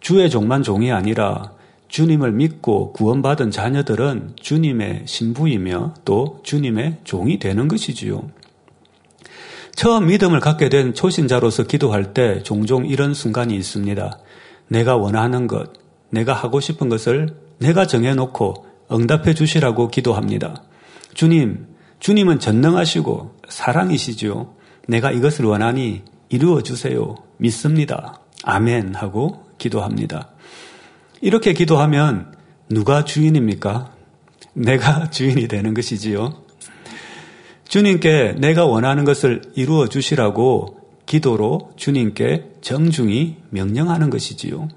주의 0.00 0.28
종만 0.28 0.64
종이 0.64 0.90
아니라 0.90 1.52
주님을 1.86 2.32
믿고 2.32 2.92
구원받은 2.92 3.52
자녀들은 3.52 4.32
주님의 4.34 5.04
신부이며 5.06 5.94
또 6.04 6.40
주님의 6.42 7.02
종이 7.04 7.38
되는 7.38 7.68
것이지요. 7.68 8.30
처음 9.76 10.08
믿음을 10.08 10.40
갖게 10.40 10.68
된 10.68 10.92
초신자로서 10.92 11.68
기도할 11.68 12.14
때 12.14 12.42
종종 12.42 12.84
이런 12.84 13.14
순간이 13.14 13.54
있습니다. 13.54 14.18
내가 14.66 14.96
원하는 14.96 15.46
것, 15.46 15.72
내가 16.10 16.32
하고 16.32 16.58
싶은 16.58 16.88
것을 16.88 17.28
내가 17.58 17.86
정해놓고 17.86 18.66
응답해 18.90 19.34
주시라고 19.34 19.86
기도합니다. 19.86 20.64
주님, 21.14 21.68
주님은 22.00 22.40
전능하시고 22.40 23.36
사랑이시죠. 23.48 24.56
내가 24.88 25.12
이것을 25.12 25.44
원하니 25.44 26.02
이루어 26.30 26.62
주세요. 26.62 27.16
믿습니다. 27.38 28.20
아멘 28.44 28.94
하고 28.94 29.44
기도합니다. 29.58 30.30
이렇게 31.20 31.52
기도하면 31.52 32.32
누가 32.68 33.04
주인입니까? 33.04 33.92
내가 34.54 35.10
주인이 35.10 35.48
되는 35.48 35.74
것이지요. 35.74 36.42
주님께 37.68 38.36
내가 38.38 38.64
원하는 38.64 39.04
것을 39.04 39.42
이루어 39.56 39.88
주시라고 39.88 40.78
기도로 41.04 41.72
주님께 41.76 42.52
정중히 42.60 43.38
명령하는 43.50 44.08
것이지요. 44.08 44.68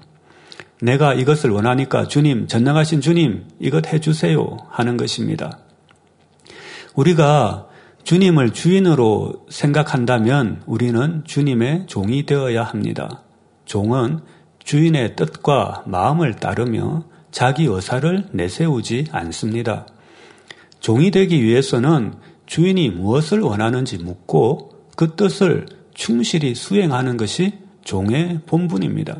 내가 0.82 1.14
이것을 1.14 1.50
원하니까 1.50 2.08
주님, 2.08 2.48
전능하신 2.48 3.00
주님, 3.00 3.44
이것 3.60 3.92
해주세요 3.92 4.56
하는 4.70 4.96
것입니다. 4.96 5.60
우리가 6.96 7.68
주님을 8.04 8.52
주인으로 8.52 9.46
생각한다면 9.48 10.62
우리는 10.66 11.22
주님의 11.24 11.86
종이 11.86 12.26
되어야 12.26 12.62
합니다. 12.62 13.22
종은 13.64 14.20
주인의 14.62 15.16
뜻과 15.16 15.84
마음을 15.86 16.36
따르며 16.36 17.04
자기 17.30 17.64
의사를 17.64 18.28
내세우지 18.30 19.06
않습니다. 19.10 19.86
종이 20.80 21.10
되기 21.10 21.42
위해서는 21.42 22.14
주인이 22.44 22.90
무엇을 22.90 23.40
원하는지 23.40 23.96
묻고 23.98 24.72
그 24.96 25.16
뜻을 25.16 25.66
충실히 25.94 26.54
수행하는 26.54 27.16
것이 27.16 27.58
종의 27.84 28.40
본분입니다. 28.46 29.18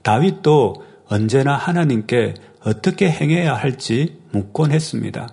다윗도 0.00 0.82
언제나 1.08 1.56
하나님께 1.56 2.34
어떻게 2.64 3.10
행해야 3.10 3.54
할지 3.54 4.18
묻곤 4.30 4.72
했습니다. 4.72 5.28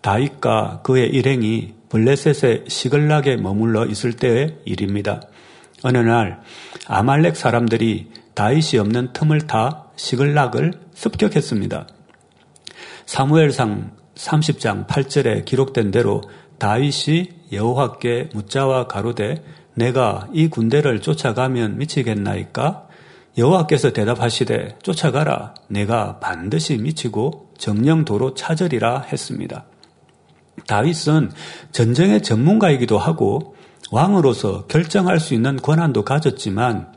다윗과 0.00 0.80
그의 0.82 1.08
일행이 1.10 1.74
블레셋의 1.88 2.64
시글락에 2.68 3.36
머물러 3.36 3.86
있을 3.86 4.14
때의 4.14 4.58
일입니다. 4.64 5.22
어느 5.82 5.98
날 5.98 6.40
아말렉 6.86 7.36
사람들이 7.36 8.10
다윗이 8.34 8.78
없는 8.78 9.12
틈을 9.12 9.46
타 9.46 9.86
시글락을 9.96 10.72
습격했습니다. 10.94 11.86
사무엘상 13.06 13.90
30장 14.14 14.86
8절에 14.86 15.44
기록된 15.44 15.90
대로 15.90 16.22
다윗이 16.58 17.28
여호와께 17.52 18.30
묻자와 18.34 18.86
가로되 18.86 19.42
내가 19.74 20.28
이 20.32 20.48
군대를 20.48 21.00
쫓아가면 21.00 21.78
미치겠나이까? 21.78 22.86
여호와께서 23.38 23.92
대답하시되 23.92 24.78
쫓아가라 24.82 25.54
내가 25.68 26.18
반드시 26.18 26.76
미치고 26.76 27.52
정령도로 27.56 28.34
찾으리라 28.34 29.00
했습니다. 29.10 29.64
다윗은 30.66 31.30
전쟁의 31.72 32.22
전문가이기도 32.22 32.98
하고 32.98 33.54
왕으로서 33.90 34.66
결정할 34.66 35.18
수 35.20 35.34
있는 35.34 35.56
권한도 35.56 36.04
가졌지만 36.04 36.92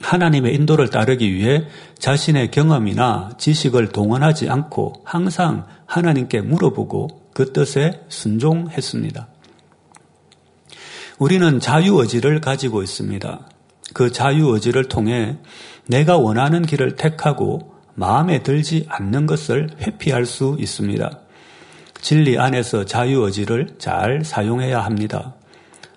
하나님의 0.00 0.54
인도를 0.54 0.88
따르기 0.88 1.32
위해 1.32 1.64
자신의 1.98 2.50
경험이나 2.50 3.30
지식을 3.38 3.88
동원하지 3.88 4.48
않고 4.48 4.94
항상 5.04 5.66
하나님께 5.86 6.40
물어보고 6.40 7.08
그 7.34 7.52
뜻에 7.52 8.02
순종했습니다. 8.08 9.28
우리는 11.18 11.60
자유의지를 11.60 12.40
가지고 12.40 12.82
있습니다. 12.82 13.48
그 13.92 14.10
자유의지를 14.10 14.88
통해 14.88 15.36
내가 15.86 16.16
원하는 16.16 16.62
길을 16.62 16.96
택하고 16.96 17.74
마음에 17.94 18.42
들지 18.42 18.86
않는 18.88 19.26
것을 19.26 19.68
회피할 19.80 20.24
수 20.24 20.56
있습니다. 20.58 21.20
진리 22.00 22.38
안에서 22.38 22.84
자유의지를 22.84 23.74
잘 23.78 24.24
사용해야 24.24 24.80
합니다. 24.80 25.34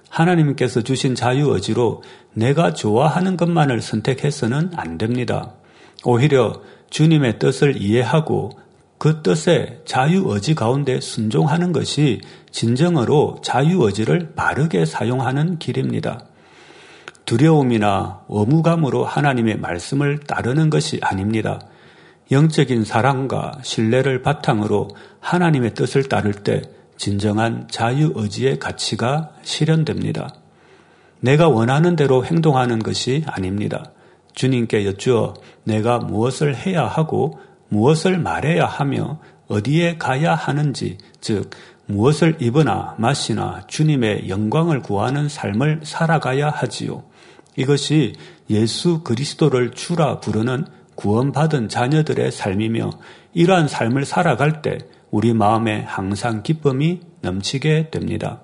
하나님께서 0.10 0.82
주신 0.82 1.16
자유의지로 1.16 2.04
내가 2.34 2.74
좋아하는 2.74 3.38
것만을 3.38 3.82
선택해서는 3.82 4.72
안 4.76 4.98
됩니다. 4.98 5.54
오히려 6.04 6.62
주님의 6.90 7.40
뜻을 7.40 7.82
이해하고 7.82 8.52
그 8.98 9.22
뜻에 9.22 9.82
자유의지 9.86 10.56
가운데 10.56 11.02
순종하는 11.02 11.72
것이 11.72 12.22
진정으로 12.52 13.38
자유의지를 13.44 14.34
바르게 14.36 14.86
사용하는 14.86 15.58
길입니다. 15.60 16.26
두려움이나 17.26 18.22
어무감으로 18.28 19.06
하나님의 19.06 19.58
말씀을 19.58 20.20
따르는 20.20 20.70
것이 20.70 21.00
아닙니다. 21.02 21.60
영적인 22.32 22.84
사랑과 22.84 23.60
신뢰를 23.64 24.22
바탕으로 24.22 24.90
하나님의 25.20 25.74
뜻을 25.74 26.10
따를 26.10 26.34
때 26.34 26.62
진정한 26.98 27.68
자유의지의 27.70 28.60
가치가 28.60 29.32
실현됩니다. 29.44 30.34
내가 31.20 31.48
원하는 31.48 31.96
대로 31.96 32.26
행동하는 32.26 32.80
것이 32.80 33.24
아닙니다. 33.28 33.92
주님께 34.36 34.86
여쭈어 34.86 35.36
내가 35.64 36.00
무엇을 36.00 36.56
해야 36.56 36.86
하고 36.86 37.40
무엇을 37.70 38.18
말해야 38.20 38.66
하며 38.66 39.20
어디에 39.48 39.98
가야 39.98 40.36
하는지, 40.36 40.98
즉, 41.22 41.50
무엇을 41.86 42.38
입으나 42.40 42.96
마시나 42.98 43.64
주님의 43.68 44.30
영광을 44.30 44.82
구하는 44.82 45.28
삶을 45.28 45.82
살아가야 45.84 46.50
하지요. 46.50 47.04
이것이 47.56 48.14
예수 48.50 49.02
그리스도를 49.02 49.72
주라 49.72 50.20
부르는 50.20 50.66
구원받은 50.96 51.70
자녀들의 51.70 52.32
삶이며 52.32 52.92
이러한 53.34 53.68
삶을 53.68 54.06
살아갈 54.06 54.62
때 54.62 54.78
우리 55.12 55.34
마음에 55.34 55.84
항상 55.88 56.44
기쁨이 56.44 57.02
넘치게 57.22 57.90
됩니다. 57.92 58.42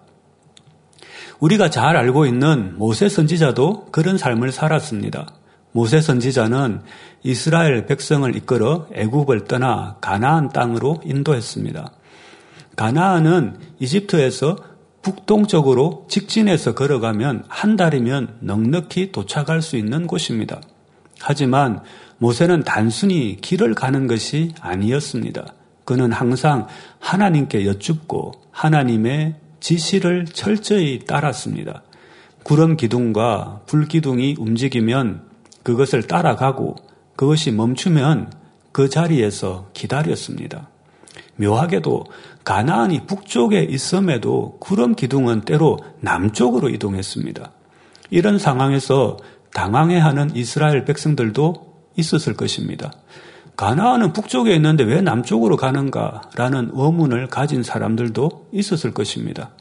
우리가 1.39 1.69
잘 1.69 1.95
알고 1.95 2.25
있는 2.25 2.77
모세 2.77 3.07
선지자도 3.09 3.87
그런 3.91 4.17
삶을 4.17 4.51
살았습니다. 4.51 5.33
모세 5.71 6.01
선지자는 6.01 6.81
이스라엘 7.23 7.85
백성을 7.85 8.35
이끌어 8.35 8.87
애굽을 8.93 9.45
떠나 9.45 9.97
가나안 10.01 10.49
땅으로 10.49 11.01
인도했습니다. 11.05 11.91
가나안은 12.75 13.57
이집트에서 13.79 14.57
북동쪽으로 15.01 16.05
직진해서 16.09 16.75
걸어가면 16.75 17.45
한 17.47 17.75
달이면 17.75 18.37
넉넉히 18.41 19.11
도착할 19.11 19.61
수 19.61 19.77
있는 19.77 20.07
곳입니다. 20.07 20.61
하지만 21.19 21.81
모세는 22.19 22.63
단순히 22.63 23.37
길을 23.41 23.73
가는 23.73 24.07
것이 24.07 24.53
아니었습니다. 24.61 25.53
그는 25.85 26.11
항상 26.11 26.67
하나님께 26.99 27.65
여쭙고 27.65 28.33
하나님의 28.51 29.35
지시를 29.59 30.25
철저히 30.25 30.99
따랐습니다. 30.99 31.81
구름 32.43 32.77
기둥과 32.77 33.61
불 33.65 33.87
기둥이 33.87 34.35
움직이면 34.37 35.23
그것을 35.63 36.03
따라가고 36.03 36.75
그것이 37.15 37.51
멈추면 37.51 38.31
그 38.71 38.89
자리에서 38.89 39.69
기다렸습니다. 39.73 40.69
묘하게도 41.37 42.05
가나안이 42.43 43.05
북쪽에 43.07 43.63
있음에도 43.63 44.57
구름 44.59 44.95
기둥은 44.95 45.41
때로 45.41 45.79
남쪽으로 46.01 46.69
이동했습니다. 46.69 47.51
이런 48.09 48.39
상황에서 48.39 49.17
당황해하는 49.53 50.35
이스라엘 50.35 50.85
백성들도 50.85 51.68
있었을 51.99 52.33
것입니다. 52.33 52.91
가나안은 53.55 54.13
북쪽에 54.13 54.55
있는데 54.55 54.83
왜 54.85 55.01
남쪽으로 55.01 55.57
가는가라는 55.57 56.71
의문을 56.73 57.27
가진 57.27 57.61
사람들도 57.61 58.47
있었을 58.53 58.93
것입니다. 58.93 59.51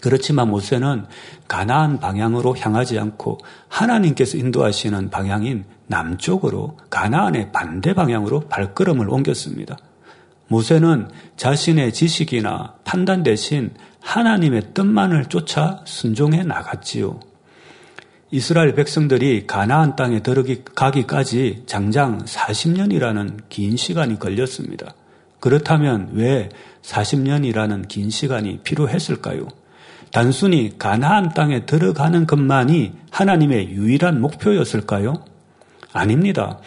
그렇지만 0.00 0.48
모세는 0.48 1.04
가나안 1.46 2.00
방향으로 2.00 2.56
향하지 2.56 2.98
않고 2.98 3.38
하나님께서 3.68 4.38
인도하시는 4.38 5.10
방향인 5.10 5.64
남쪽으로 5.86 6.78
가나안의 6.88 7.52
반대 7.52 7.94
방향으로 7.94 8.40
발걸음을 8.48 9.08
옮겼습니다. 9.08 9.76
모세는 10.48 11.08
자신의 11.36 11.92
지식이나 11.92 12.74
판단 12.84 13.22
대신 13.22 13.74
하나님의 14.00 14.74
뜻만을 14.74 15.26
쫓아 15.26 15.82
순종해 15.84 16.42
나갔지요. 16.42 17.20
이스라엘 18.34 18.74
백성들이 18.74 19.46
가나안 19.46 19.94
땅에 19.94 20.22
들어가기까지 20.22 21.64
장장 21.66 22.24
40년이라는 22.24 23.42
긴 23.50 23.76
시간이 23.76 24.18
걸렸습니다. 24.18 24.94
그렇다면 25.38 26.12
왜 26.14 26.48
40년이라는 26.80 27.88
긴 27.88 28.08
시간이 28.08 28.60
필요했을까요? 28.60 29.48
단순히 30.12 30.78
가나안 30.78 31.34
땅에 31.34 31.66
들어가는 31.66 32.26
것만이 32.26 32.92
하나님의 33.10 33.72
유일한 33.72 34.22
목표였을까요? 34.22 35.22
아닙니다. 35.92 36.58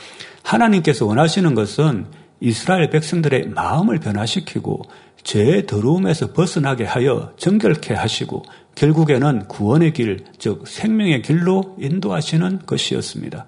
하나님께서 0.44 1.08
원하시는 1.08 1.56
것은 1.56 2.06
이스라엘 2.42 2.92
백성들의 2.92 3.48
마음을 3.48 4.00
변화시키고 4.00 4.84
죄의 5.24 5.66
더러움에서 5.66 6.32
벗어나게 6.32 6.84
하여 6.84 7.34
정결케 7.38 7.96
하시고 7.96 8.44
결국에는 8.76 9.48
구원의 9.48 9.94
길, 9.94 10.26
즉 10.38 10.68
생명의 10.68 11.22
길로 11.22 11.76
인도하시는 11.80 12.60
것이었습니다. 12.66 13.48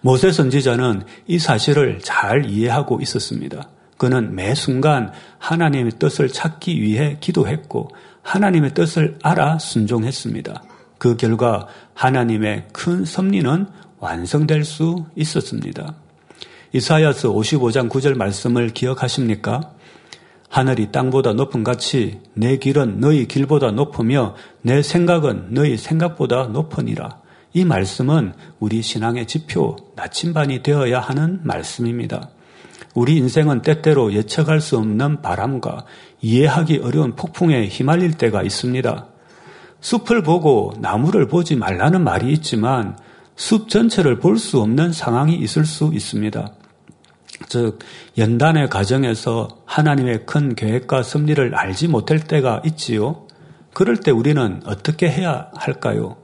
모세 0.00 0.30
선지자는 0.30 1.02
이 1.26 1.38
사실을 1.38 1.98
잘 2.02 2.46
이해하고 2.46 3.00
있었습니다. 3.02 3.68
그는 3.98 4.34
매 4.34 4.54
순간 4.54 5.12
하나님의 5.38 5.92
뜻을 5.98 6.28
찾기 6.28 6.80
위해 6.80 7.16
기도했고 7.20 7.90
하나님의 8.22 8.74
뜻을 8.74 9.18
알아 9.22 9.58
순종했습니다. 9.58 10.62
그 10.98 11.16
결과 11.16 11.66
하나님의 11.94 12.68
큰 12.72 13.04
섭리는 13.04 13.66
완성될 13.98 14.64
수 14.64 15.06
있었습니다. 15.16 15.94
이사야스 16.72 17.28
55장 17.28 17.88
9절 17.88 18.16
말씀을 18.16 18.70
기억하십니까? 18.70 19.72
하늘이 20.56 20.90
땅보다 20.90 21.34
높은 21.34 21.64
같이 21.64 22.18
내 22.32 22.56
길은 22.56 22.98
너희 22.98 23.28
길보다 23.28 23.72
높으며 23.72 24.34
내 24.62 24.80
생각은 24.80 25.48
너희 25.50 25.76
생각보다 25.76 26.46
높으니라. 26.46 27.20
이 27.52 27.66
말씀은 27.66 28.32
우리 28.58 28.80
신앙의 28.80 29.26
지표, 29.26 29.76
나침반이 29.96 30.62
되어야 30.62 30.98
하는 30.98 31.40
말씀입니다. 31.42 32.30
우리 32.94 33.18
인생은 33.18 33.60
때때로 33.60 34.14
예측할 34.14 34.62
수 34.62 34.78
없는 34.78 35.20
바람과 35.20 35.84
이해하기 36.22 36.78
어려운 36.78 37.14
폭풍에 37.16 37.68
휘말릴 37.68 38.12
때가 38.16 38.42
있습니다. 38.42 39.08
숲을 39.82 40.22
보고 40.22 40.72
나무를 40.80 41.28
보지 41.28 41.56
말라는 41.56 42.02
말이 42.02 42.32
있지만 42.32 42.96
숲 43.34 43.68
전체를 43.68 44.20
볼 44.20 44.38
수 44.38 44.62
없는 44.62 44.94
상황이 44.94 45.36
있을 45.36 45.66
수 45.66 45.90
있습니다. 45.92 46.50
즉, 47.48 47.78
연단의 48.18 48.68
과정에서 48.68 49.48
하나님의 49.66 50.26
큰 50.26 50.54
계획과 50.54 51.02
섭리를 51.02 51.54
알지 51.54 51.88
못할 51.88 52.20
때가 52.20 52.62
있지요. 52.64 53.26
그럴 53.72 53.98
때 53.98 54.10
우리는 54.10 54.62
어떻게 54.64 55.10
해야 55.10 55.50
할까요? 55.54 56.16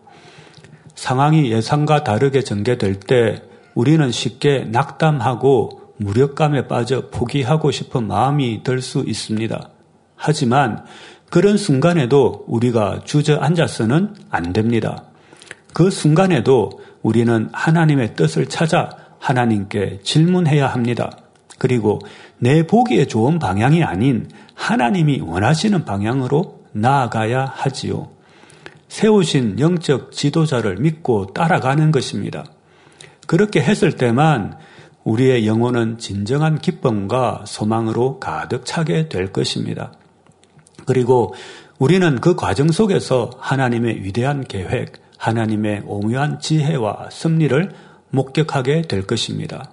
상황이 0.94 1.50
예상과 1.50 2.04
다르게 2.04 2.42
전개될 2.42 3.00
때 3.00 3.42
우리는 3.74 4.10
쉽게 4.10 4.66
낙담하고 4.70 5.80
무력감에 5.96 6.66
빠져 6.68 7.08
포기하고 7.10 7.70
싶은 7.70 8.06
마음이 8.06 8.62
들 8.62 8.80
수 8.80 9.04
있습니다. 9.06 9.68
하지만 10.16 10.84
그런 11.30 11.56
순간에도 11.56 12.44
우리가 12.46 13.00
주저앉아서는 13.04 14.14
안 14.30 14.52
됩니다. 14.52 15.04
그 15.72 15.90
순간에도 15.90 16.70
우리는 17.02 17.48
하나님의 17.52 18.14
뜻을 18.14 18.46
찾아 18.46 18.90
하나님께 19.22 20.00
질문해야 20.02 20.66
합니다. 20.66 21.16
그리고 21.58 22.00
내 22.38 22.66
보기에 22.66 23.06
좋은 23.06 23.38
방향이 23.38 23.84
아닌 23.84 24.28
하나님이 24.54 25.20
원하시는 25.20 25.84
방향으로 25.84 26.62
나아가야 26.72 27.44
하지요. 27.54 28.10
세우신 28.88 29.60
영적 29.60 30.10
지도자를 30.10 30.78
믿고 30.78 31.26
따라가는 31.32 31.92
것입니다. 31.92 32.44
그렇게 33.28 33.62
했을 33.62 33.92
때만 33.92 34.58
우리의 35.04 35.46
영혼은 35.46 35.98
진정한 35.98 36.58
기쁨과 36.58 37.44
소망으로 37.46 38.18
가득 38.18 38.66
차게 38.66 39.08
될 39.08 39.32
것입니다. 39.32 39.92
그리고 40.84 41.32
우리는 41.78 42.20
그 42.20 42.34
과정 42.34 42.72
속에서 42.72 43.30
하나님의 43.38 44.02
위대한 44.02 44.42
계획, 44.42 44.94
하나님의 45.16 45.82
오묘한 45.86 46.40
지혜와 46.40 47.08
섭리를 47.10 47.70
목격하게 48.12 48.82
될 48.82 49.02
것입니다. 49.06 49.70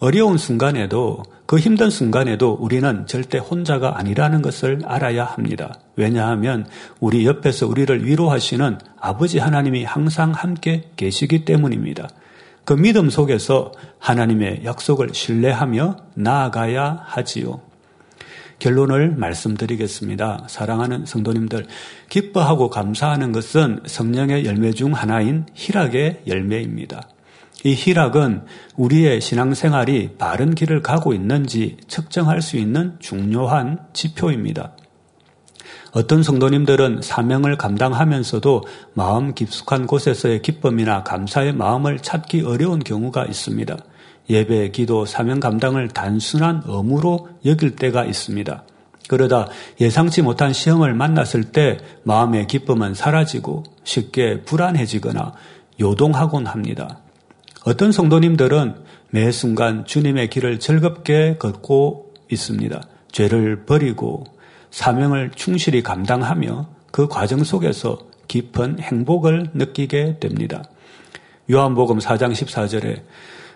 어려운 0.00 0.38
순간에도 0.38 1.22
그 1.46 1.58
힘든 1.58 1.90
순간에도 1.90 2.52
우리는 2.52 3.06
절대 3.06 3.38
혼자가 3.38 3.98
아니라는 3.98 4.40
것을 4.40 4.80
알아야 4.84 5.24
합니다. 5.24 5.78
왜냐하면 5.96 6.66
우리 7.00 7.26
옆에서 7.26 7.66
우리를 7.66 8.06
위로하시는 8.06 8.78
아버지 8.98 9.38
하나님이 9.38 9.84
항상 9.84 10.32
함께 10.32 10.90
계시기 10.96 11.44
때문입니다. 11.44 12.08
그 12.64 12.74
믿음 12.74 13.10
속에서 13.10 13.72
하나님의 13.98 14.62
약속을 14.64 15.10
신뢰하며 15.12 15.96
나아가야 16.14 17.02
하지요. 17.04 17.60
결론을 18.60 19.16
말씀드리겠습니다. 19.16 20.44
사랑하는 20.48 21.04
성도님들, 21.04 21.66
기뻐하고 22.08 22.70
감사하는 22.70 23.32
것은 23.32 23.80
성령의 23.86 24.44
열매 24.44 24.72
중 24.72 24.92
하나인 24.92 25.46
희락의 25.54 26.22
열매입니다. 26.26 27.08
이 27.64 27.74
희락은 27.74 28.44
우리의 28.76 29.20
신앙생활이 29.20 30.16
바른 30.18 30.54
길을 30.54 30.82
가고 30.82 31.12
있는지 31.12 31.76
측정할 31.88 32.40
수 32.40 32.56
있는 32.56 32.96
중요한 33.00 33.78
지표입니다. 33.92 34.72
어떤 35.92 36.22
성도님들은 36.22 37.00
사명을 37.02 37.58
감당하면서도 37.58 38.62
마음 38.94 39.34
깊숙한 39.34 39.86
곳에서의 39.86 40.40
기쁨이나 40.40 41.02
감사의 41.02 41.52
마음을 41.52 41.98
찾기 41.98 42.42
어려운 42.42 42.78
경우가 42.78 43.26
있습니다. 43.26 43.76
예배, 44.30 44.70
기도, 44.70 45.04
사명 45.04 45.40
감당을 45.40 45.88
단순한 45.88 46.62
의무로 46.66 47.28
여길 47.44 47.74
때가 47.74 48.04
있습니다. 48.04 48.62
그러다 49.08 49.48
예상치 49.80 50.22
못한 50.22 50.52
시험을 50.52 50.94
만났을 50.94 51.44
때 51.50 51.78
마음의 52.04 52.46
기쁨은 52.46 52.94
사라지고 52.94 53.64
쉽게 53.82 54.42
불안해지거나 54.42 55.32
요동하곤 55.80 56.46
합니다. 56.46 57.00
어떤 57.64 57.92
성도님들은 57.92 58.74
매 59.10 59.30
순간 59.30 59.84
주님의 59.84 60.30
길을 60.30 60.60
즐겁게 60.60 61.36
걷고 61.38 62.14
있습니다. 62.30 62.82
죄를 63.12 63.66
버리고 63.66 64.24
사명을 64.70 65.32
충실히 65.34 65.82
감당하며 65.82 66.68
그 66.90 67.06
과정 67.06 67.44
속에서 67.44 67.98
깊은 68.28 68.78
행복을 68.80 69.50
느끼게 69.52 70.20
됩니다. 70.20 70.64
요한복음 71.50 71.98
4장 71.98 72.32
14절에 72.32 73.02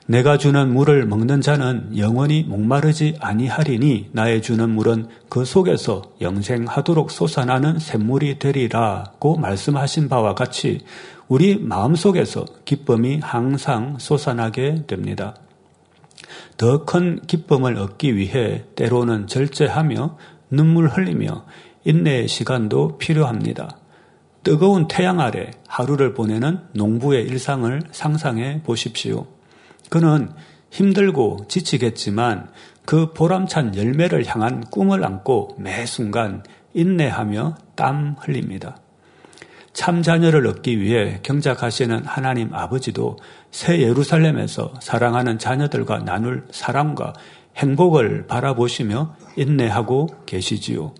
내가 0.06 0.36
주는 0.36 0.70
물을 0.72 1.06
먹는 1.06 1.40
자는 1.40 1.96
영원히 1.96 2.42
목마르지 2.42 3.16
아니하리니 3.20 4.10
나의 4.12 4.42
주는 4.42 4.68
물은 4.68 5.08
그 5.30 5.46
속에서 5.46 6.02
영생하도록 6.20 7.10
솟아나는 7.10 7.78
샘물이 7.78 8.38
되리라고 8.38 9.36
말씀하신 9.36 10.10
바와 10.10 10.34
같이 10.34 10.84
우리 11.26 11.58
마음 11.58 11.94
속에서 11.94 12.44
기쁨이 12.66 13.20
항상 13.22 13.96
솟아나게 13.98 14.84
됩니다. 14.86 15.36
더 16.58 16.84
큰 16.84 17.20
기쁨을 17.26 17.78
얻기 17.78 18.14
위해 18.14 18.64
때로는 18.76 19.26
절제하며 19.26 20.18
눈물 20.50 20.88
흘리며 20.88 21.46
인내의 21.84 22.28
시간도 22.28 22.98
필요합니다. 22.98 23.78
뜨거운 24.42 24.86
태양 24.86 25.20
아래 25.20 25.50
하루를 25.66 26.12
보내는 26.12 26.60
농부의 26.74 27.24
일상을 27.24 27.80
상상해 27.90 28.62
보십시오. 28.62 29.33
그는 29.90 30.30
힘들고 30.70 31.46
지치겠지만 31.48 32.48
그 32.84 33.12
보람찬 33.12 33.76
열매를 33.76 34.26
향한 34.26 34.62
꿈을 34.70 35.04
안고 35.04 35.56
매 35.58 35.86
순간 35.86 36.42
인내하며 36.74 37.56
땀 37.76 38.16
흘립니다. 38.18 38.76
참 39.72 40.02
자녀를 40.02 40.46
얻기 40.46 40.80
위해 40.80 41.18
경작하시는 41.22 42.04
하나님 42.04 42.54
아버지도 42.54 43.16
새 43.50 43.80
예루살렘에서 43.80 44.72
사랑하는 44.80 45.38
자녀들과 45.38 45.98
나눌 46.04 46.46
사랑과 46.50 47.12
행복을 47.56 48.26
바라보시며 48.26 49.16
인내하고 49.36 50.08
계시지요. 50.26 50.94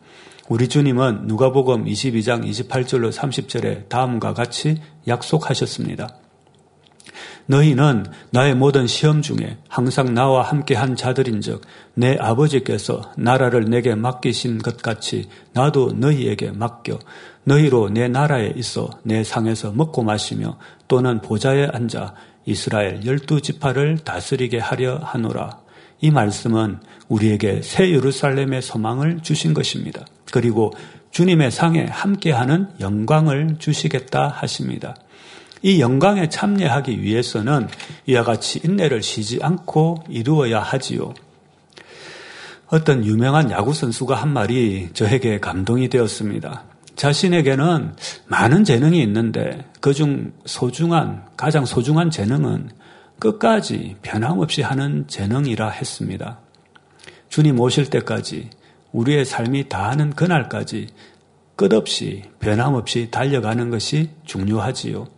우리 0.49 0.68
주님은 0.68 1.27
누가복음 1.27 1.85
22장 1.85 2.44
28절로 2.44 3.12
30절에 3.12 3.88
다음과 3.88 4.35
같이 4.35 4.81
약속하셨습니다. 5.07 6.24
너희는 7.47 8.07
나의 8.31 8.55
모든 8.55 8.87
시험 8.87 9.23
중에 9.23 9.59
항상 9.69 10.15
나와 10.15 10.43
함께 10.43 10.75
한 10.75 10.97
자들인즉 10.97 11.63
내 11.95 12.17
아버지께서 12.19 13.13
나라를 13.17 13.65
내게 13.65 13.95
맡기신 13.95 14.59
것 14.59 14.79
같이 14.79 15.29
나도 15.53 15.93
너희에게 15.93 16.53
맡겨 16.53 16.99
너희로 17.45 17.91
내 17.91 18.09
나라에 18.09 18.55
있어 18.57 18.89
내 19.03 19.23
상에서 19.23 19.73
먹고 19.73 20.03
마시며 20.03 20.59
또는 20.89 21.21
보좌에 21.21 21.69
앉아 21.73 22.15
이스라엘 22.47 23.05
열두 23.05 23.41
지파를 23.41 23.99
다스리게 23.99 24.59
하려 24.59 24.99
하노라. 25.03 25.59
이 26.01 26.11
말씀은 26.11 26.81
우리에게 27.09 27.63
새 27.63 27.91
예루살렘의 27.91 28.61
소망을 28.61 29.21
주신 29.23 29.55
것입니다. 29.55 30.05
그리고 30.31 30.73
주님의 31.11 31.51
상에 31.51 31.85
함께하는 31.85 32.69
영광을 32.81 33.57
주시겠다 33.59 34.29
하십니다. 34.29 34.97
이 35.65 35.81
영광에 35.81 36.29
참여하기 36.29 37.00
위해서는 37.00 37.69
이와 38.04 38.23
같이 38.23 38.60
인내를 38.62 39.02
쉬지 39.02 39.38
않고 39.40 40.04
이루어야 40.10 40.60
하지요. 40.60 41.15
어떤 42.67 43.02
유명한 43.02 43.50
야구 43.50 43.73
선수가 43.73 44.15
한 44.15 44.31
말이 44.31 44.90
저에게 44.92 45.40
감동이 45.40 45.88
되었습니다. 45.88 46.65
자신에게는 46.96 47.94
많은 48.27 48.65
재능이 48.65 49.00
있는데 49.04 49.65
그중 49.81 50.35
소중한, 50.44 51.25
가장 51.35 51.65
소중한 51.65 52.10
재능은 52.10 52.69
끝까지 53.19 53.96
변함없이 54.02 54.60
하는 54.60 55.06
재능이라 55.08 55.71
했습니다. 55.71 56.40
주님 57.31 57.58
오실 57.58 57.88
때까지 57.88 58.50
우리의 58.92 59.25
삶이 59.25 59.71
다하는 59.71 60.10
그날까지 60.10 60.88
끝없이 61.56 62.25
변함없이 62.38 63.08
달려가는 63.10 63.71
것이 63.71 64.10
중요하지요. 64.27 65.13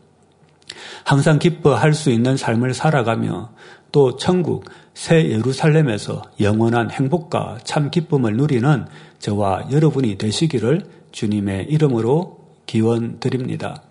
항상 1.04 1.38
기뻐할 1.38 1.94
수 1.94 2.10
있는 2.10 2.36
삶을 2.36 2.74
살아가며 2.74 3.50
또 3.92 4.16
천국 4.16 4.64
새 4.94 5.30
예루살렘에서 5.30 6.22
영원한 6.40 6.90
행복과 6.90 7.58
참 7.64 7.90
기쁨을 7.90 8.36
누리는 8.36 8.86
저와 9.18 9.68
여러분이 9.70 10.18
되시기를 10.18 10.82
주님의 11.12 11.66
이름으로 11.70 12.38
기원 12.66 13.18
드립니다. 13.20 13.85